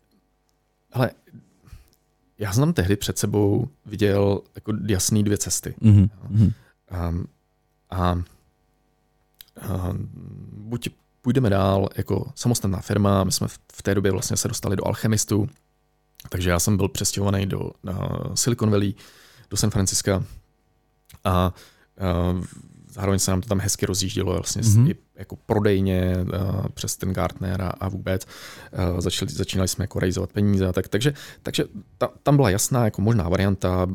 [0.92, 1.10] ale
[2.38, 5.74] já jsem tehdy před sebou viděl jako jasný dvě cesty.
[5.80, 6.08] Mhm.
[6.30, 7.26] Um,
[7.90, 8.22] a
[10.52, 10.88] buď
[11.22, 15.48] půjdeme dál jako samostatná firma, my jsme v- té době vlastně se dostali do Alchemistu,
[16.28, 18.94] takže já jsem byl přestěhovaný do uh, Silicon Valley,
[19.50, 20.24] do San Francisca
[21.24, 21.54] a
[22.34, 22.44] uh,
[22.90, 24.84] zároveň se nám to tam hezky rozjíždělo vlastně Mhm.
[24.84, 24.90] mm-hmm.
[24.90, 28.26] i jako prodejně uh, přes ten Gartner a, a vůbec.
[28.94, 31.64] Uh, začali, začínali jsme jako rejzovat peníze a tak, takže, takže
[31.98, 33.86] ta, tam byla jasná jako možná varianta,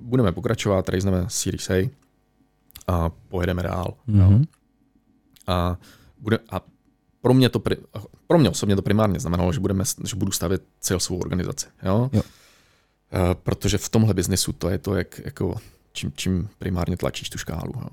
[0.00, 1.90] budeme pokračovat, rejzneme Series A,
[2.88, 3.94] a pojedeme dál.
[4.08, 4.30] Jo.
[4.30, 4.44] Mhm.
[5.50, 5.78] A,
[6.18, 6.60] bude, a
[7.20, 7.62] pro mě, to,
[8.26, 11.66] pro mě osobně to primárně znamenalo, že, budeme, že budu stavět salesovou organizaci.
[11.82, 12.10] Jo?
[12.12, 12.22] Jo.
[13.12, 15.54] Eh, protože v tomhle biznesu to je to, jak, jako,
[15.92, 17.72] čím, čím primárně tlačíš tu škálu.
[17.76, 17.86] Jo?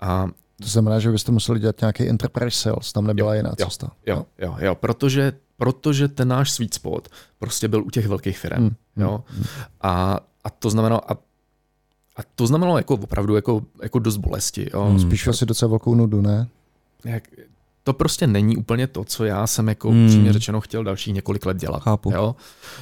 [0.00, 0.28] A
[0.62, 3.90] To znamená, že byste museli dělat nějaký enterprise sales, tam nebyla Jo, jiná jo, cesta.
[4.06, 8.56] Jo, jo, jo, protože, protože ten náš sweet spot prostě byl u těch velkých firm.
[8.56, 9.06] Hmm, Hmm.
[9.06, 9.24] Jo?
[9.80, 11.14] A, a to znamenalo, a,
[12.16, 14.70] a to znamenalo jako opravdu jako, jako dost bolesti.
[14.74, 14.84] Jo?
[14.84, 15.00] Hmm.
[15.00, 16.48] Spíš asi docela velkou nudu, ne?
[17.04, 17.22] Jak,
[17.84, 19.98] to prostě není úplně to, co já jsem jako Hmm.
[20.00, 20.08] hmm.
[20.08, 21.82] přímě řečeno chtěl další několik let dělat.
[21.82, 22.10] Chápu.
[22.12, 22.36] Jo?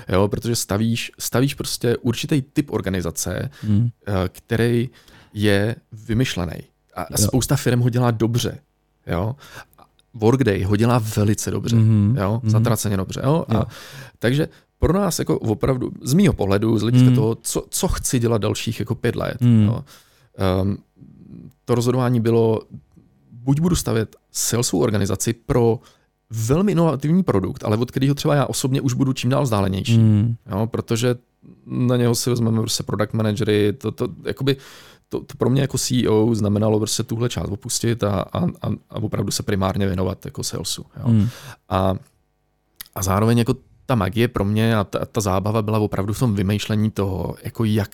[0.09, 3.89] jo, protože stavíš, stavíš prostě určitý typ organizace, Mhm.
[4.07, 4.91] eh, který
[5.33, 6.57] je vymyšlený.
[6.95, 7.17] A Jo.
[7.19, 8.59] spousta firm ho dělá dobře.
[9.07, 9.37] Jo?
[10.15, 11.77] Workday ho dělá velice dobře.
[11.77, 12.17] Mhm.
[12.21, 12.41] Jo?
[12.43, 12.51] Mhm.
[12.51, 13.21] Zatraceně dobře.
[13.25, 13.45] Jo?
[13.49, 13.65] A, Jo.
[14.19, 14.49] Takže
[14.79, 17.15] pro nás jako opravdu, z mýho pohledu, z hlediska Mm.
[17.15, 19.63] toho, co, co chci dělat dalších jako pět let, Mm.
[19.65, 19.85] jo,
[20.63, 20.79] um,
[21.65, 22.61] to rozhodování bylo,
[23.47, 25.81] buď budu stavět salesovou organizaci pro
[26.31, 29.99] velmi inovativní produkt, ale od kterého třeba já osobně už budu čím dál vzdálenější.
[29.99, 30.37] Mhm.
[30.51, 31.17] Jo, protože
[31.67, 34.57] na něho si vezmeme prostě product managery, to, to, jakoby,
[35.09, 38.97] to, to, pro mě jako CEO znamenalo prostě tuhle část opustit a, a, a, a
[38.97, 40.85] opravdu se primárně věnovat jako salesu.
[40.97, 41.09] Jo.
[41.09, 41.29] Mhm.
[41.69, 41.95] A,
[42.95, 43.55] a zároveň jako
[43.87, 47.65] ta magie pro mě a ta, ta zábava byla opravdu v tom vymýšlení toho, jako
[47.65, 47.91] jak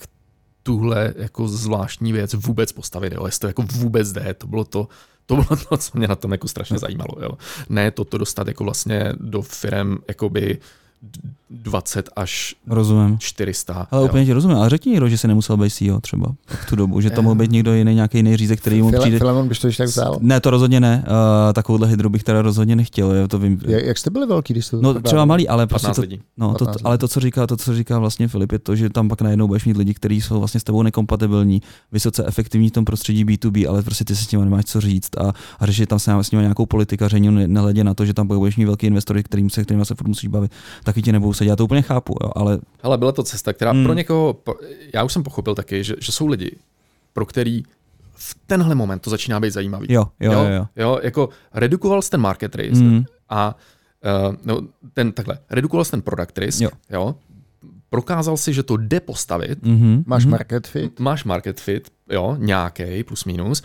[0.63, 3.25] tuhle jako zvláštní věc vůbec postavit, jo.
[3.25, 4.87] jestli to jako vůbec jde, to bylo to,
[5.25, 7.15] to bylo to, co mě na tom jako strašně zajímalo.
[7.21, 7.29] Jo.
[7.69, 10.59] Ne to, to dostat jako vlastně do firm jakoby
[11.49, 13.17] 20 až Rozumím.
[13.19, 13.87] 400.
[13.91, 14.05] Ale jo.
[14.07, 14.57] úplně ti rozumím.
[14.57, 17.35] A řekni někdo, že se nemusel být CEO třeba v tu dobu, že to mohl
[17.35, 19.17] být někdo jiný, nějaký jiný řízek, který mu přijde.
[19.17, 20.17] Filemon byš to ještě tak vzal.
[20.21, 21.03] Ne, to rozhodně ne.
[21.07, 23.15] Uh, takovouhle hydru bych teda rozhodně nechtěl.
[23.15, 23.59] Jo, to vím.
[23.67, 26.01] Jak, jak jste byli velký, když jste to No třeba malý, ale prostě 15 to,
[26.01, 26.21] lidí.
[26.37, 28.89] no, to, 15 ale to, co říká, to, co říká vlastně Filip, je to, že
[28.89, 32.71] tam pak najednou budeš mít lidi, kteří jsou vlastně s tebou nekompatibilní, vysoce efektivní v
[32.71, 35.89] tom prostředí B2B, ale prostě ty si s tím nemáš co říct a, a řešit
[35.89, 38.65] tam s nimi, s nimi nějakou politikaření, ne- nehledě na to, že tam budeš mít
[38.65, 40.51] velký investory, kterým se, kterým se furt musíš bavit,
[40.93, 41.49] taky ti nebudou sedět.
[41.49, 43.79] Já to úplně chápu, jo, ale Ale byla to cesta, která Hmm.
[43.79, 43.85] hmm.
[43.87, 44.35] pro někoho,
[44.93, 46.51] já už jsem pochopil taky, že, že jsou lidi,
[47.13, 47.63] pro který
[48.15, 49.87] v tenhle moment to začíná být zajímavý.
[49.89, 50.43] jo, jo, jo.
[50.45, 50.67] jo.
[50.75, 53.55] jo jako redukoval jsi ten market risk Mm, a
[54.29, 54.61] uh, no,
[54.93, 56.69] ten takhle, redukoval jsi ten product risk, Jo.
[56.89, 57.15] jo.
[57.89, 60.99] prokázal si, že to jde postavit, mm, Máš mm, market fit?
[60.99, 63.63] máš market fit, jo, nějaký plus minus,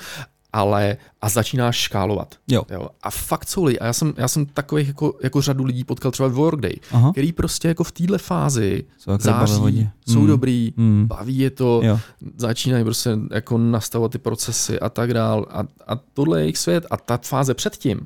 [0.53, 2.35] ale a začínáš škálovat.
[2.49, 2.63] Jo.
[2.71, 2.89] Jo.
[3.03, 6.11] A fakt jsou lidi, a já jsem, já jsem takových jako, jako řadu lidí potkal
[6.11, 10.73] třeba v Workday, Aha, který prostě jako v téhle fázi jsou září, jsou Mm, dobrý,
[10.77, 12.01] mm, baví je to, Jo,
[12.37, 15.47] začínají prostě jako nastavovat ty procesy a tak dál.
[15.51, 16.87] A, a tohle je jejich svět.
[16.91, 18.01] A ta fáze předtím,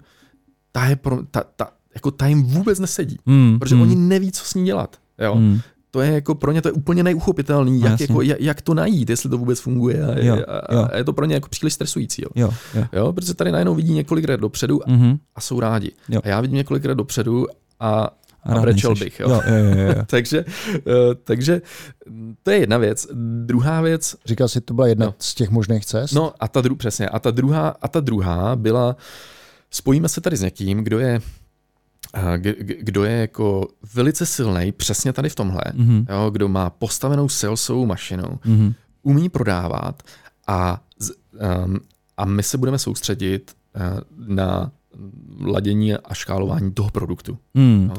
[0.72, 3.18] ta, je pro, ta, ta, jako ta jim vůbec nesedí.
[3.26, 4.97] mm, Protože mm, oni neví, co s ní dělat.
[5.18, 5.34] Jo?
[5.34, 5.61] mm,
[5.95, 8.07] To je jako pro ně to je úplně neuchopitelný, No, jak, jasně.
[8.11, 10.05] jako, jak, jak, to najít, jestli to vůbec funguje.
[10.07, 10.88] A, Jo, a, jo.
[10.93, 12.22] a je to pro ně jako příliš stresující.
[12.22, 12.28] Jo?
[12.36, 12.84] jo, jo.
[12.93, 13.12] Jo?
[13.12, 15.16] Protože tady najednou vidí několik let dopředu Mhm.
[15.34, 15.93] a jsou rádi.
[16.09, 16.20] Jo.
[16.24, 17.47] A já vidím několik let dopředu
[17.80, 18.09] a,
[18.45, 19.20] a brečel bych.
[19.20, 19.28] Jo?
[19.30, 19.95] Jo, jo, jo, jo.
[20.07, 20.45] takže,
[20.76, 21.62] eh, takže
[22.43, 23.07] to je jedna věc.
[23.45, 25.14] Druhá věc, Říkal jsi, to byla jedna No.
[25.18, 26.12] z těch možných cest?
[26.12, 27.09] No a ta dru, přesně.
[27.09, 28.97] A ta druhá, a ta druhá byla,
[29.70, 31.20] spojíme se tady s někým, kdo je,
[32.80, 37.86] kdo je jako velice silný přesně tady v tomhle, Mhm, jo, kdo má postavenou salesovou
[37.86, 40.03] mašinu, mhm, umí prodávat
[40.46, 40.80] a,
[41.64, 41.80] um,
[42.16, 43.82] a my se budeme soustředit uh,
[44.36, 44.70] na
[45.40, 47.38] ladění a škálování toho produktu.
[47.55, 47.90] mm.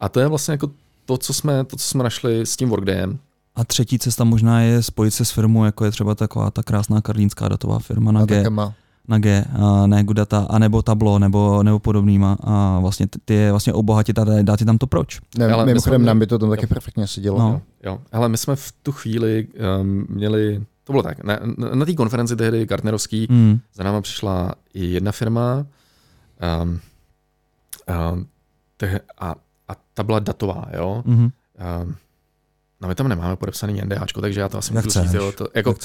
[0.00, 0.70] A to je vlastně jako
[1.04, 3.18] to, co jsme, to, co jsme našli s tím Workdayem.
[3.54, 7.00] A třetí cesta možná je spojit se s firmou, jako je třeba taková ta krásná
[7.00, 8.74] karlínská datová firma na a G, také má.
[9.08, 13.50] Na G, a ne Gudata, a nebo Tablo, nebo, nebo podobnýma a vlastně ty- je
[13.50, 15.20] vlastně obohatit a dát ti tam to proč.
[15.38, 16.68] Ne, Ale my mimochodem, jsme- nám by to tam taky Jo.
[16.68, 17.38] perfektně sedělo.
[17.38, 17.48] No.
[17.48, 17.98] Jo, jo.
[18.12, 19.46] Ale my jsme v tu chvíli
[19.80, 23.58] um, měli, to bylo tak, na, na, na té konferenci tehdy Gartnerovský, Mm.
[23.74, 25.66] za náma přišla i jedna firma
[26.62, 26.80] um,
[28.12, 28.26] um,
[28.76, 29.34] te, a,
[29.68, 31.02] a ta byla datová, jo.
[31.06, 31.16] Mm.
[31.18, 31.30] Um,
[32.80, 35.32] no my tam nemáme podepsaný NDAčko, takže já to asi můžu říct, jo.
[35.32, 35.76] To, jako, uh,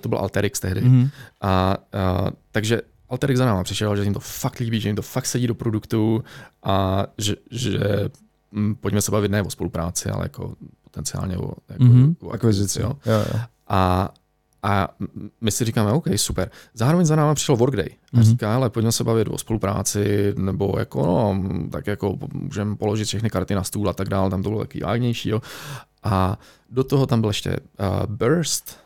[0.00, 0.80] to byl Alterix tehdy.
[0.80, 1.08] Mm.
[1.40, 1.76] A, a
[2.50, 5.46] takže Alterix za náma přišel, že jim to fakt líbí, že jim to fakt sedí
[5.46, 6.24] do produktu
[6.62, 7.78] a že, že
[8.52, 10.54] mm, pojďme se bavit ne o spolupráci, ale jako
[10.84, 12.16] potenciálně o, jako, Mhm.
[12.22, 12.82] o Akvizici.
[12.82, 12.92] jo.
[13.06, 13.40] Jo, jo.
[13.68, 14.08] A,
[14.62, 14.88] a
[15.40, 16.50] my si říkáme, OK, super.
[16.74, 18.22] Zároveň za náma přišel Workday a Mhm.
[18.24, 23.30] říká, ale pojďme se bavit o spolupráci, nebo jako, no, tak jako můžeme položit všechny
[23.30, 25.40] karty na stůl a tak dále, tam to bylo taky vágnější, jo.
[26.02, 26.38] A
[26.70, 27.50] do toho tam byl ještě
[27.80, 27.86] uh,
[28.16, 28.76] Burst,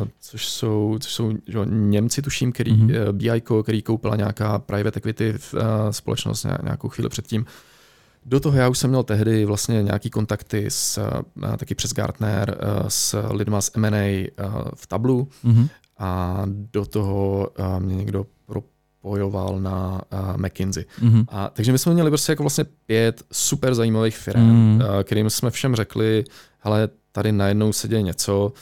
[0.00, 2.86] uh, což jsou, což jsou že, Němci, tuším, který, Mhm.
[2.88, 3.06] mm-hmm.
[3.08, 5.60] uh, BICO, který koupila nějaká private equity uh,
[5.90, 7.46] společnost ně- nějakou chvíli předtím.
[8.26, 12.58] Do toho já už jsem měl tehdy vlastně nějaký kontakty s, uh, taky přes Gartner
[12.82, 15.68] uh, s lidma z M&A uh, v Tablu Mm.
[15.98, 17.48] a do toho
[17.78, 20.00] mě někdo propojoval na
[20.36, 20.84] McKinsey.
[21.02, 21.24] Mhm.
[21.28, 24.50] A, takže my jsme měli prostě jako vlastně pět super zajímavých firm, Mm.
[24.50, 24.80] mm.
[25.04, 26.24] kterým jsme všem řekli,
[26.58, 28.52] hele, tady najednou se děje něco,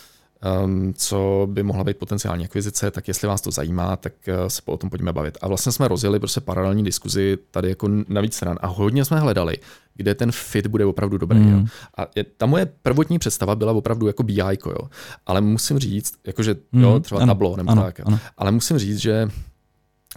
[0.95, 4.77] co by mohla být potenciální akvizice, tak jestli vás to zajímá, tak uh, se o
[4.77, 5.39] tom pojďme bavit.
[5.41, 9.21] A vlastně jsme rozjeli prostě paralelní diskuzi tady jako na víc stran a hodně jsme
[9.21, 9.57] hledali,
[9.95, 11.39] kde ten fit bude opravdu dobrý.
[11.39, 11.53] Mm.
[11.59, 11.65] Jo.
[11.97, 14.89] A je, ta moje prvotní představa byla opravdu jako BI, jo.
[15.27, 16.83] ale musím říct, jakože Mm.
[16.83, 18.19] jo, třeba Ano, tablo nebo ano, tak, ano.
[18.39, 19.29] ale musím říct, že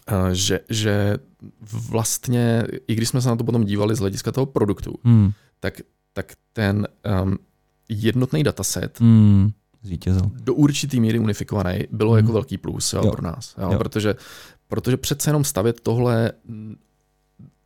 [0.07, 1.17] eh, že, že
[1.89, 5.31] vlastně, i když jsme se na to potom dívali z hlediska toho produktu, Mm.
[5.59, 5.81] tak,
[6.13, 6.87] tak ten
[7.23, 7.37] um,
[7.89, 9.51] jednotný dataset Mm.
[9.85, 10.21] Zvítězil.
[10.41, 12.17] do určitý míry unifikovaný bylo Mhm.
[12.19, 13.11] jako velký plus jo, Jo.
[13.11, 13.55] pro nás.
[13.57, 13.77] Jo, Jo.
[13.77, 14.15] Protože,
[14.67, 16.75] protože přece jenom stavět tohle mm,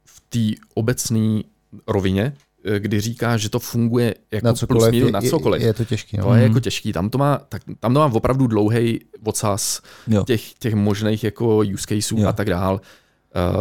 [0.06, 1.42] v té obecné
[1.88, 2.34] rovině,
[2.66, 5.62] eh, kdy říká, že to funguje jako Na plus cokoliv, minus je, na cokoliv.
[5.62, 6.18] je, je to těžký.
[6.18, 6.24] No.
[6.24, 6.48] To je Mhm.
[6.48, 6.94] jako těžký.
[6.94, 10.24] Tam to má, tak, tam to má opravdu dlouhý ocas Jo.
[10.24, 12.28] těch, těch možných jako use caseů Jo.
[12.28, 12.82] a tak dál.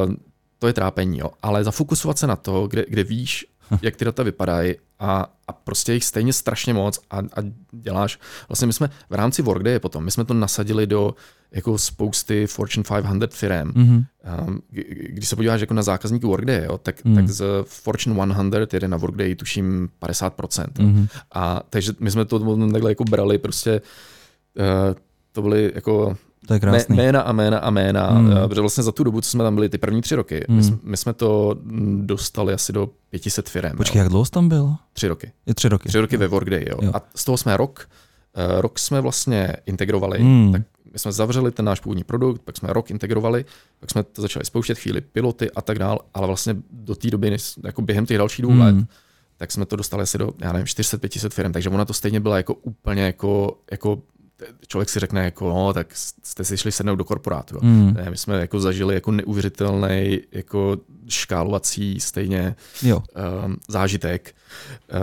[0.07, 0.15] Uh,
[0.59, 1.31] to je trápení, jo.
[1.43, 3.47] Ale zafokusovat se na to, kde, kde víš,
[3.83, 7.43] jak ty data vypadají a, a prostě jich stejně strašně moc a, a
[7.73, 8.19] děláš.
[8.49, 11.15] Vlastně my jsme v rámci Workday potom, my jsme to nasadili do
[11.53, 13.73] jako spousty Fortune 500 firm.
[13.75, 14.05] Mhm.
[14.49, 17.15] Um, k- když se podíváš jako na zákazníky Workday, jo, tak, Hmm.
[17.15, 20.67] tak z Fortune 100 jede na Workday tuším 50%.
[20.79, 20.87] jo.
[20.87, 21.07] Mhm.
[21.35, 23.81] A takže my jsme to takhle jako brali prostě
[24.59, 24.65] uh,
[25.33, 26.17] to byly jako
[26.49, 26.97] To je krásný.
[26.97, 28.27] jména a jména a jména, Hmm.
[28.43, 28.49] mm.
[28.49, 30.57] protože vlastně za tu dobu, co jsme tam byli ty první tři roky, Hmm.
[30.57, 31.57] my, jsme, my jsme to
[32.01, 33.77] dostali asi do 500 firm.
[33.77, 34.03] Počkej, jo.
[34.03, 34.75] jak dlouho jsi tam byl?
[34.93, 35.33] Tři roky.
[35.47, 35.89] Je tři roky.
[35.89, 36.79] Tři roky ve Workday, jo.
[36.83, 36.91] Jo.
[36.95, 37.89] A z toho jsme rok,
[38.55, 40.53] uh, rok jsme vlastně integrovali, Hmm.
[40.53, 43.45] tak my jsme zavřeli ten náš původní produkt, pak jsme rok integrovali,
[43.81, 47.37] pak jsme to začali spouštět chvíli piloty a tak dál, ale vlastně do té doby,
[47.65, 48.61] jako během těch dalších dvou Hmm.
[48.61, 48.77] let,
[49.37, 52.37] tak jsme to dostali asi do, já nevím, 400-500 firm, takže ona to stejně byla
[52.37, 53.99] jako úplně jako, jako
[54.67, 55.87] člověk si řekne jako, no, tak
[56.23, 57.55] jste si šli sednout do korporátu.
[57.55, 57.61] Jo.
[57.63, 57.95] Mm.
[57.95, 60.77] Ne, my jsme jako zažili jako neuvěřitelný jako
[61.09, 63.03] škálovací stejně Jo.
[63.45, 64.35] um, zážitek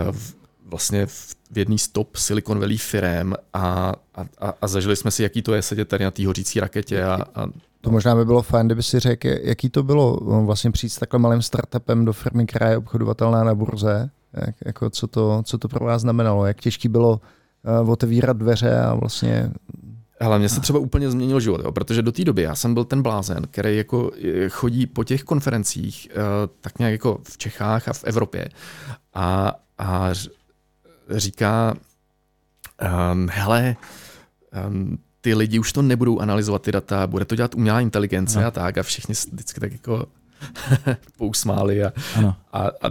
[0.06, 0.34] uh, v,
[0.64, 5.22] vlastně v, v jedný stop Silicon Valley firm a, a, a, a zažili jsme si,
[5.22, 7.46] jaký to je sedět tady na té hořící raketě a, a
[7.80, 10.98] To možná by bylo fajn, kdyby si řekl, jaký to bylo um, vlastně přijít s
[10.98, 14.10] takhle malým startupem do firmy, která je obchodovatelná na burze.
[14.46, 16.46] Jak, jako co, to, co to pro vás znamenalo?
[16.46, 17.20] Jak těžký bylo
[17.82, 19.50] uh, otevírat dveře a vlastně
[20.20, 22.84] Hele, mně se třeba úplně změnil život, jo, protože do té doby já jsem byl
[22.84, 26.14] ten blázen, který jako eh, chodí po těch konferencích eh,
[26.60, 28.48] tak nějak jako v Čechách a v Evropě
[29.14, 30.10] a, a
[31.10, 31.74] říká,
[33.12, 33.76] um, hele,
[34.68, 38.48] um, ty lidi už to nebudou analyzovat ty data, bude to dělat umělá inteligence Ano.
[38.48, 40.06] a tak a všichni se vždycky tak jako
[41.18, 42.36] pousmáli a, Ano.
[42.52, 42.90] a, a,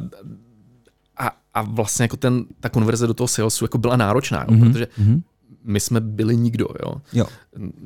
[1.56, 4.62] a, vlastně jako ten, ta konverze do toho salesu jako byla náročná, jo, Mhm.
[4.74, 5.22] protože Mhm.
[5.64, 7.02] my jsme byli nikdo, jo.
[7.14, 7.26] Jo.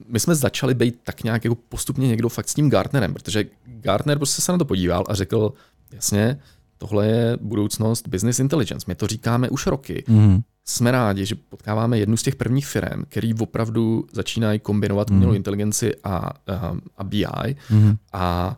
[0.08, 4.18] My jsme začali být tak nějak jako postupně někdo fakt s tím Gartnerem, protože Gartner
[4.18, 5.54] prostě se na to podíval a řekl,
[5.94, 6.40] jasně,
[6.78, 10.04] tohle je budoucnost business intelligence, my to říkáme už roky.
[10.08, 10.42] Mhm.
[10.66, 15.94] Jsme rádi, že potkáváme jednu z těch prvních firm, který opravdu začínají kombinovat umělou inteligenci
[16.04, 16.34] a,
[16.72, 17.98] um, a BI Mhm.
[18.14, 18.58] a,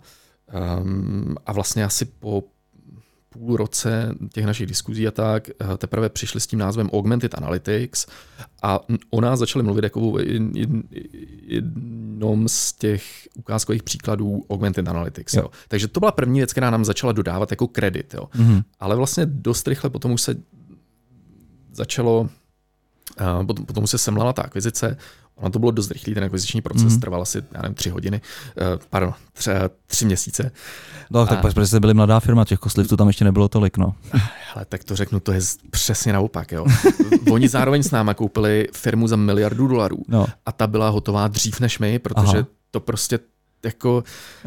[0.81, 2.43] um, a vlastně asi po
[3.33, 8.07] půl roce těch našich diskuzí a tak eh, teprve přišli s tím názvem Augmented Analytics
[8.63, 8.79] a
[9.09, 10.17] o nás začali mluvit jako
[11.41, 13.03] jednom z těch
[13.35, 15.33] ukázkových příkladů Augmented Analytics.
[15.33, 15.41] Jo.
[15.41, 15.49] Jo.
[15.67, 18.13] Takže to byla první věc, která nám začala dodávat jako kredit.
[18.13, 18.29] Jo.
[18.35, 18.61] Mhm.
[18.79, 20.35] Ale vlastně dost rychle potom už se
[21.71, 22.29] začalo,
[23.21, 24.97] uh, potom, potom už se semlala ta akvizice,
[25.35, 26.99] ono to bylo dost rychlý, ten akviziční proces mm.
[26.99, 28.21] trval asi, já nevím, tři hodiny,
[28.73, 29.51] uh, pardon, tři,
[29.87, 30.51] tři měsíce.
[31.09, 33.77] No, tak A- pak, protože jste byli mladá firma, těch kostlivců tam ještě nebylo tolik,
[33.77, 33.95] no.
[34.55, 36.51] Ale tak to řeknu, to je přesně naopak.
[36.51, 36.65] Jo.
[37.31, 40.27] Oni zároveň s náma koupili firmu za miliardu dolarů no.
[40.45, 42.47] a ta byla hotová dřív než my, protože Aha.
[42.71, 43.19] to prostě
[43.65, 44.03] jako,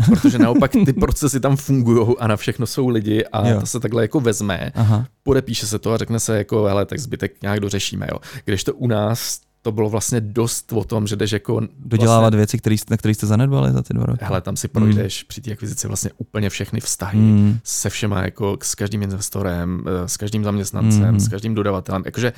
[0.07, 3.61] protože naopak ty procesy tam fungují a na všechno jsou lidi a Jo.
[3.61, 5.07] to se takhle jako vezme, Aha.
[5.23, 8.07] podepíše se to a řekne se jako, hele, tak zbytek nějak dořešíme.
[8.11, 8.19] Jo.
[8.45, 12.37] Když to u nás to bylo vlastně dost o tom, že jdeš jako Dodělávat vlastně,
[12.37, 14.25] věci, který, na které jste zanedbali za ty dva roky.
[14.25, 17.59] hele, tam si projdeš při té akvizici vlastně úplně všechny vztahy Mm.
[17.65, 21.21] se všema, jako s každým investorem, eh, s každým zaměstnancem, Mhm.
[21.21, 22.33] s každým dodavatelem, jakože,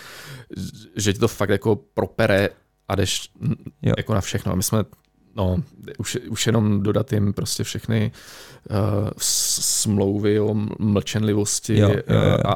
[0.97, 2.49] že ti to fakt jako propere
[2.89, 3.93] a jdeš mm, Jo.
[3.97, 4.53] jako na všechno.
[4.53, 4.79] A my jsme
[5.37, 5.57] no,
[5.99, 8.13] už, už jenom dodat jim prostě všechny
[8.71, 8.77] uh,
[9.19, 12.39] smlouvy o mlčenlivosti jo, jo, jo.
[12.45, 12.53] A,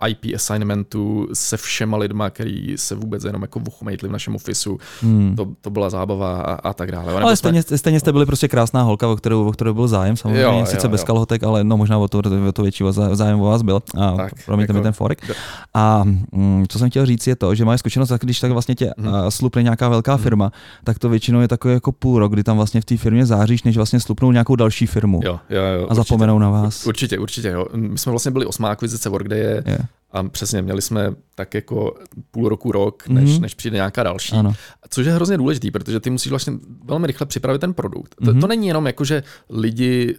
[0.00, 4.78] a IP assignmentu se všema lidma, který se vůbec jenom jako vuchmejtli v našem ofisu.
[5.02, 5.36] Hmm.
[5.36, 7.12] To, to byla zábava a, a tak dále.
[7.12, 7.78] Ale stejně, jsme...
[7.78, 10.86] stejně jste byli prostě krásná holka, o kterou, o kterou byl zájem, samozřejmě, jo, sice
[10.86, 11.06] jo, bez jo.
[11.06, 13.82] kalhotek, ale no možná o to, o to větší zájem o vás byl.
[14.00, 15.30] A tak, promiňte jako, mi ten forek.
[15.74, 18.92] A mm, co jsem chtěl říct je to, že máš zkušenost, když tak vlastně tě
[18.98, 19.12] hmm.
[19.28, 20.22] slupne nějaká velká hmm.
[20.22, 20.52] firma,
[20.84, 23.62] tak to většinou je takové jako půl rok, kdy tam vlastně v té firmě záříš,
[23.62, 25.20] než vlastně slupnou nějakou další firmu.
[25.24, 26.86] Jo, jo, jo, a zapomenou na vás.
[26.86, 27.48] Určitě, určitě.
[27.48, 27.66] Jo.
[27.74, 29.86] My jsme vlastně byli osmá akvizice Workday yeah.
[30.12, 31.94] a přesně měli jsme tak jako
[32.30, 33.40] půl roku, rok, než, mm-hmm.
[33.40, 34.36] než přijde nějaká další.
[34.36, 34.52] Ano.
[34.88, 36.52] Což je hrozně důležitý, protože ty musíš vlastně
[36.84, 38.14] velmi rychle připravit ten produkt.
[38.14, 38.24] Mm-hmm.
[38.24, 38.40] To, mhm.
[38.40, 40.16] to není jenom jako, že lidi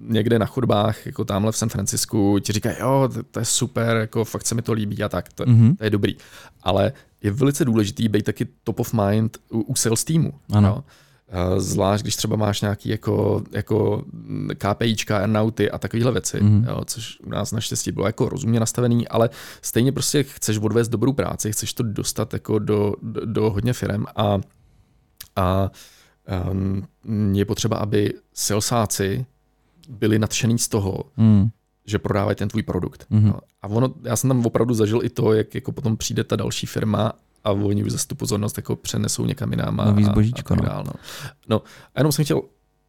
[0.00, 3.96] někde na chodbách, jako tamhle v San Francisku, ti říkají, jo, to, to je super,
[3.96, 5.76] jako fakt se mi to líbí a tak, to, mm-hmm.
[5.76, 6.16] to je dobrý.
[6.62, 6.92] Ale
[7.24, 10.32] je velice důležitý být taky top of mind u, u sales týmu.
[10.52, 10.68] Ano.
[10.68, 10.84] Jo?
[11.56, 14.04] Zvlášť, když třeba máš nějaký jako, jako
[14.58, 16.68] KPIčka, earnouty a takovéhle věci, mm-hmm.
[16.68, 19.30] jo, což u nás naštěstí bylo jako rozumně nastavený, ale
[19.62, 24.04] stejně prostě chceš odvést dobrou práci, chceš to dostat jako do, do, do hodně firm
[24.16, 24.38] a,
[25.36, 25.70] a
[26.50, 26.86] um,
[27.36, 29.26] je potřeba, aby salesáci
[29.88, 31.48] byli nadšený z toho, mm.
[31.86, 33.06] Že prodávají ten tvůj produkt.
[33.10, 33.22] Mm-hmm.
[33.22, 33.38] No.
[33.62, 36.66] A ono, já jsem tam opravdu zažil i to, jak jako potom přijde ta další
[36.66, 37.12] firma
[37.44, 39.80] a oni už zase tu pozornost jako přenesou někam jinam.
[39.80, 40.70] A, Nový zbožíčko, a, tak no.
[40.70, 40.92] dál, no.
[41.48, 41.62] no.
[41.94, 42.42] a jenom jsem chtěl,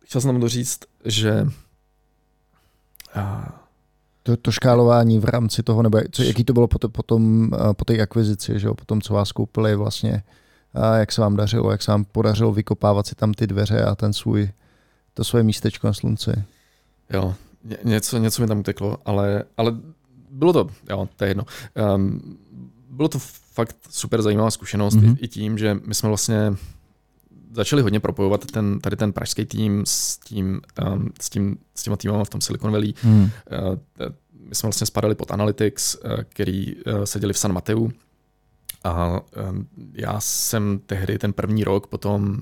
[0.05, 1.47] chtěl jsem tam doříct, že
[3.15, 3.53] a,
[4.23, 8.01] to, to škálování v rámci toho, nebo co, jaký to bylo potom, potom po té
[8.01, 10.23] akvizici, že jo, potom, co vás koupili vlastně,
[10.73, 13.95] a jak se vám dařilo, jak se vám podařilo vykopávat si tam ty dveře a
[13.95, 14.49] ten svůj,
[15.13, 16.31] to svoje místečko na slunci.
[17.13, 17.35] Jo,
[17.83, 19.75] něco, něco mi tam uteklo, ale, ale
[20.29, 21.45] bylo to, jo, to je jedno.
[21.95, 22.37] Um,
[22.89, 23.19] bylo to
[23.53, 25.17] fakt super zajímavá zkušenost mm-hmm.
[25.19, 26.53] i, i tím, že my jsme vlastně
[27.51, 31.95] začali hodně propojovat ten, tady ten pražský tým s, tím, um, s, tím, s těma
[31.97, 32.93] týmama v tom Silicon Valley.
[33.03, 33.21] Mm.
[33.21, 33.29] Uh,
[34.39, 37.91] my jsme vlastně spadali pod Analytics, uh, který uh, seděli v San Mateu.
[38.83, 42.39] A um, já jsem tehdy ten první rok potom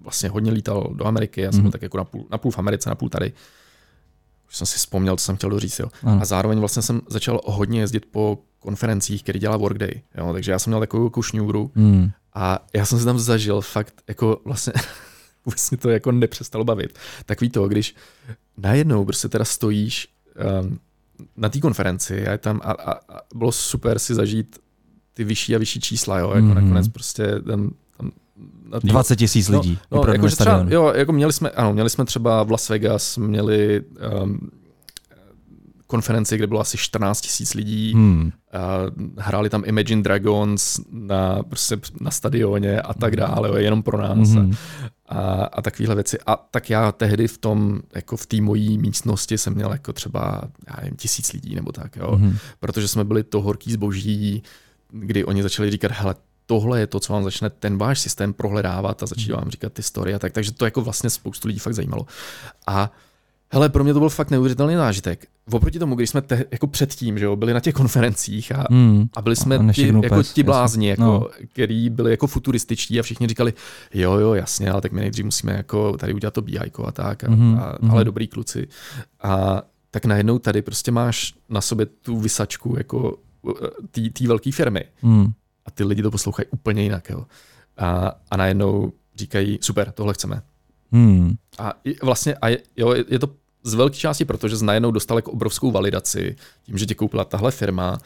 [0.00, 1.62] vlastně hodně lítal do Ameriky, já jsem mm.
[1.62, 3.32] byl tak jako napůl, napůl v Americe, napůl tady.
[4.48, 5.80] Už jsem si vzpomněl, co jsem chtěl doříct.
[5.80, 5.88] Jo.
[6.20, 10.00] A zároveň vlastně jsem začal hodně jezdit po konferencích, který dělá Workday.
[10.14, 10.32] Jo.
[10.32, 12.10] Takže já jsem měl takovou jako šňůru mm.
[12.34, 14.72] a já jsem se tam zažil fakt jako vlastně
[15.44, 16.98] vůbec mě to jako nepřestalo bavit.
[17.26, 17.94] Takový to, když
[18.56, 20.08] najednou prostě teda stojíš
[20.62, 20.78] um,
[21.36, 24.58] na té konferenci a, je tam, a, a, a bylo super si zažít
[25.14, 26.54] ty vyšší a vyšší čísla, jo, jako mm.
[26.54, 27.70] nakonec prostě tam
[28.70, 28.88] na tý...
[28.88, 29.78] 20 tisíc no, lidí.
[29.90, 33.18] No, no jako, třeba, jo, jako měli jsme, ano, měli jsme třeba v Las Vegas,
[33.18, 33.82] měli
[34.22, 34.50] um,
[35.86, 37.92] konferenci, kde bylo asi 14 tisíc lidí.
[37.94, 38.32] Hmm.
[39.18, 44.28] Hráli tam Imagine Dragons na, prostě na stadioně a tak dále, jo, jenom pro nás.
[44.28, 44.52] Hmm.
[45.08, 46.18] A, a takovéhle věci.
[46.26, 50.42] A tak já tehdy v tom, jako v té mojí místnosti jsem měl jako třeba,
[50.68, 52.16] já nevím, tisíc lidí nebo tak, jo.
[52.16, 52.36] Hmm.
[52.60, 54.42] Protože jsme byli to horký zboží,
[54.90, 56.14] kdy oni začali říkat, hele,
[56.46, 59.82] tohle je to, co vám začne ten váš systém prohledávat a začít vám říkat ty
[59.82, 60.32] story a tak.
[60.32, 62.06] Takže to jako vlastně spoustu lidí fakt zajímalo.
[62.66, 62.92] A
[63.52, 65.26] Hele, pro mě to byl fakt neuvěřitelný zážitek.
[65.50, 69.08] Oproti tomu, když jsme te, jako předtím, že jo, byli na těch konferencích a, hmm.
[69.16, 71.28] a byli jsme a ti, jako ti blázni, jako, no.
[71.52, 73.52] který byli jako futurističtí a všichni říkali,
[73.94, 77.24] jo, jo, jasně, ale tak my nejdřív musíme jako tady udělat to BI a tak,
[77.24, 77.58] a, mm-hmm.
[77.58, 78.68] a, ale dobrý kluci.
[79.22, 83.18] A tak najednou tady prostě máš na sobě tu vysačku jako
[83.90, 84.84] té velké firmy.
[85.02, 85.32] Mm
[85.66, 87.10] a ty lidi to poslouchají úplně jinak.
[87.10, 87.26] Jo.
[87.76, 90.42] A, a najednou říkají, super, tohle chceme.
[90.92, 91.34] Hmm.
[91.58, 93.28] A vlastně a je, jo, je to
[93.62, 97.50] z velké části proto, že najednou dostal jako obrovskou validaci tím, že tě koupila tahle
[97.50, 97.98] firma,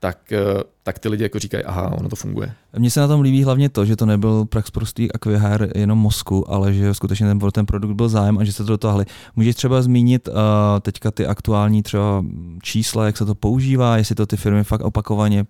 [0.00, 2.52] tak, eh, tak ty lidi jako říkají, aha, ono to funguje.
[2.78, 6.50] Mně se na tom líbí hlavně to, že to nebyl prax prostý akvihár jenom mozku,
[6.50, 9.04] ale že skutečně ten, ten produkt byl zájem a že se to dotáhli.
[9.36, 10.34] Můžeš třeba zmínit uh,
[10.80, 12.24] teďka ty aktuální třeba
[12.62, 15.44] čísla, jak se to používá, jestli to ty firmy fakt opakovaně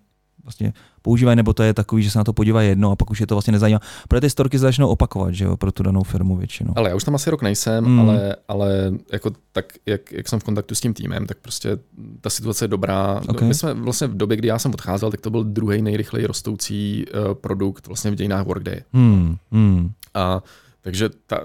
[0.45, 3.19] vlastně používají, nebo to je takový, že se na to podívá jedno a pak už
[3.19, 3.79] je to vlastně nezajímá.
[4.07, 6.73] Protože ty storky začnou opakovat, že jo, pro tu danou firmu většinou.
[6.75, 7.99] Ale já už tam asi rok nejsem, mm.
[7.99, 11.77] ale, ale jako tak, jak, jak, jsem v kontaktu s tím týmem, tak prostě
[12.21, 13.21] ta situace je dobrá.
[13.27, 13.47] Okay.
[13.47, 17.05] My jsme vlastně v době, kdy já jsem odcházel, tak to byl druhý nejrychleji rostoucí
[17.05, 18.81] uh, produkt vlastně v dějinách Workday.
[18.93, 19.35] Mm.
[19.51, 19.91] Mm.
[20.13, 20.43] A
[20.81, 21.39] takže ta,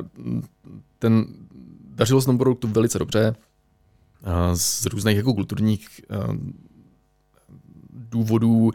[0.98, 1.26] ten,
[1.94, 3.34] dařilo se tomu produktu velice dobře.
[4.55, 6.34] Z různých jako kulturních uh,
[8.11, 8.73] důvodů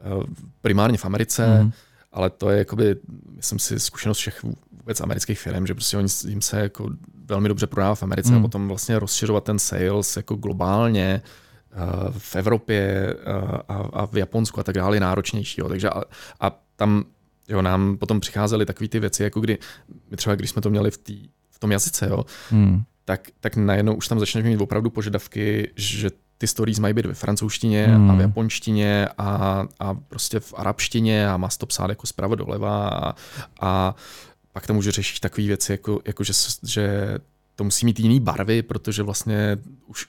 [0.00, 0.24] Eh,
[0.60, 1.72] primárně v Americe, mm.
[2.12, 2.96] ale to je jakoby,
[3.36, 6.90] myslím si, zkušenost všech vůbec amerických firm, že prostě oni, jim se jako
[7.24, 8.34] velmi dobře prodává v Americe mm.
[8.34, 8.42] a hmm.
[8.42, 11.22] potom vlastně rozšiřovat ten sales jako globálně
[11.72, 15.60] uh, v Evropě uh, a, a v Japonsku a tak dále je náročnější.
[15.60, 15.68] Jo.
[15.68, 16.02] Takže a,
[16.40, 17.04] a tam
[17.48, 19.58] Jo, nám potom přicházely takové ty věci, jako kdy,
[20.10, 22.82] my třeba když jsme to měli v, tý, v tom jazyce, jo, Hmm.
[23.04, 26.10] tak, tak najednou už tam začneš mít opravdu požadavky, že
[26.40, 28.10] ty stories mají být ve francouzštině Hmm.
[28.10, 32.88] a v japonštině a, a prostě v arabštině a má to psát jako zprava doleva
[32.88, 33.14] a,
[33.60, 33.94] a
[34.52, 36.32] pak tam už řešíš takové věci, jako, jako že,
[36.66, 37.14] že
[37.56, 40.06] to musí mít jiný barvy, protože vlastně už,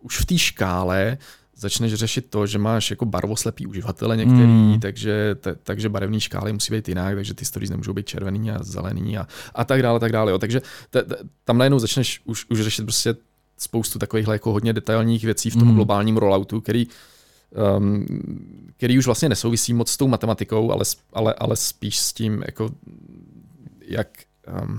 [0.00, 1.18] už v té škále
[1.56, 4.80] začneš řešit to, že máš jako barvoslepý uživatele některý, Mm.
[4.80, 8.62] takže, te, takže barevné škály musí být jinak, takže ty stories nemůžou být červený a
[8.62, 10.32] zelený a, a tak dále, tak dále.
[10.32, 10.38] Jo.
[10.38, 10.60] Takže
[10.90, 13.14] te, te, tam najednou začneš už, už řešit prostě
[13.58, 15.74] spoustu takových jako hodně detailních věcí v tom Mm.
[15.74, 16.86] globálním rolloutu, který,
[17.78, 18.06] um,
[18.76, 22.70] který už vlastně nesouvisí moc s tou matematikou, ale, ale, ale spíš s tím, jako,
[23.80, 24.08] jak,
[24.62, 24.78] um,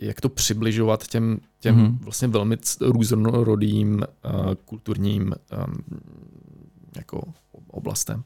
[0.00, 1.98] jak to přibližovat těm, těm Mhm.
[2.02, 5.22] vlastně velmi různorodým uh, kulturním
[5.66, 5.74] um,
[6.96, 7.22] jako
[7.68, 8.22] oblastem.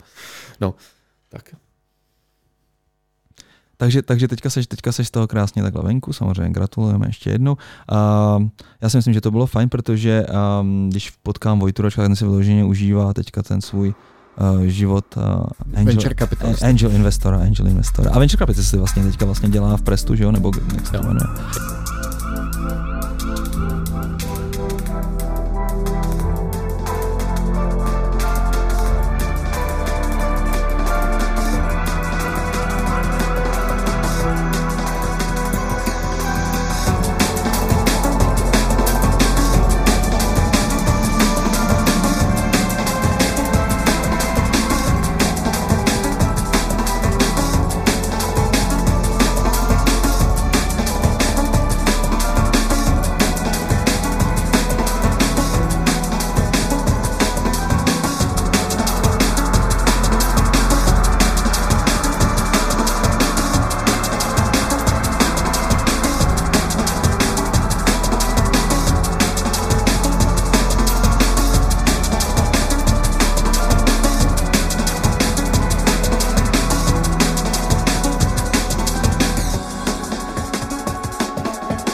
[0.61, 0.75] No,
[1.29, 1.55] tak.
[3.85, 7.53] Takže, takže teďka, seš, teďka seš z toho krásně takhle venku, samozřejmě gratulujeme ještě jednou.
[7.53, 8.49] Uh,
[8.81, 10.27] já si myslím, že to bylo fajn, protože
[10.61, 13.95] um, když potkám Vojturačka, ten si vyloženě užívá teďka ten svůj
[14.41, 15.23] uh, život uh,
[15.77, 16.15] angel, Venture
[16.69, 18.11] angel investora, angel investora.
[18.11, 20.93] A venture capitalista si vlastně teďka vlastně dělá v Prestu, že jo, nebo jak se
[20.93, 21.84] to jmenuje.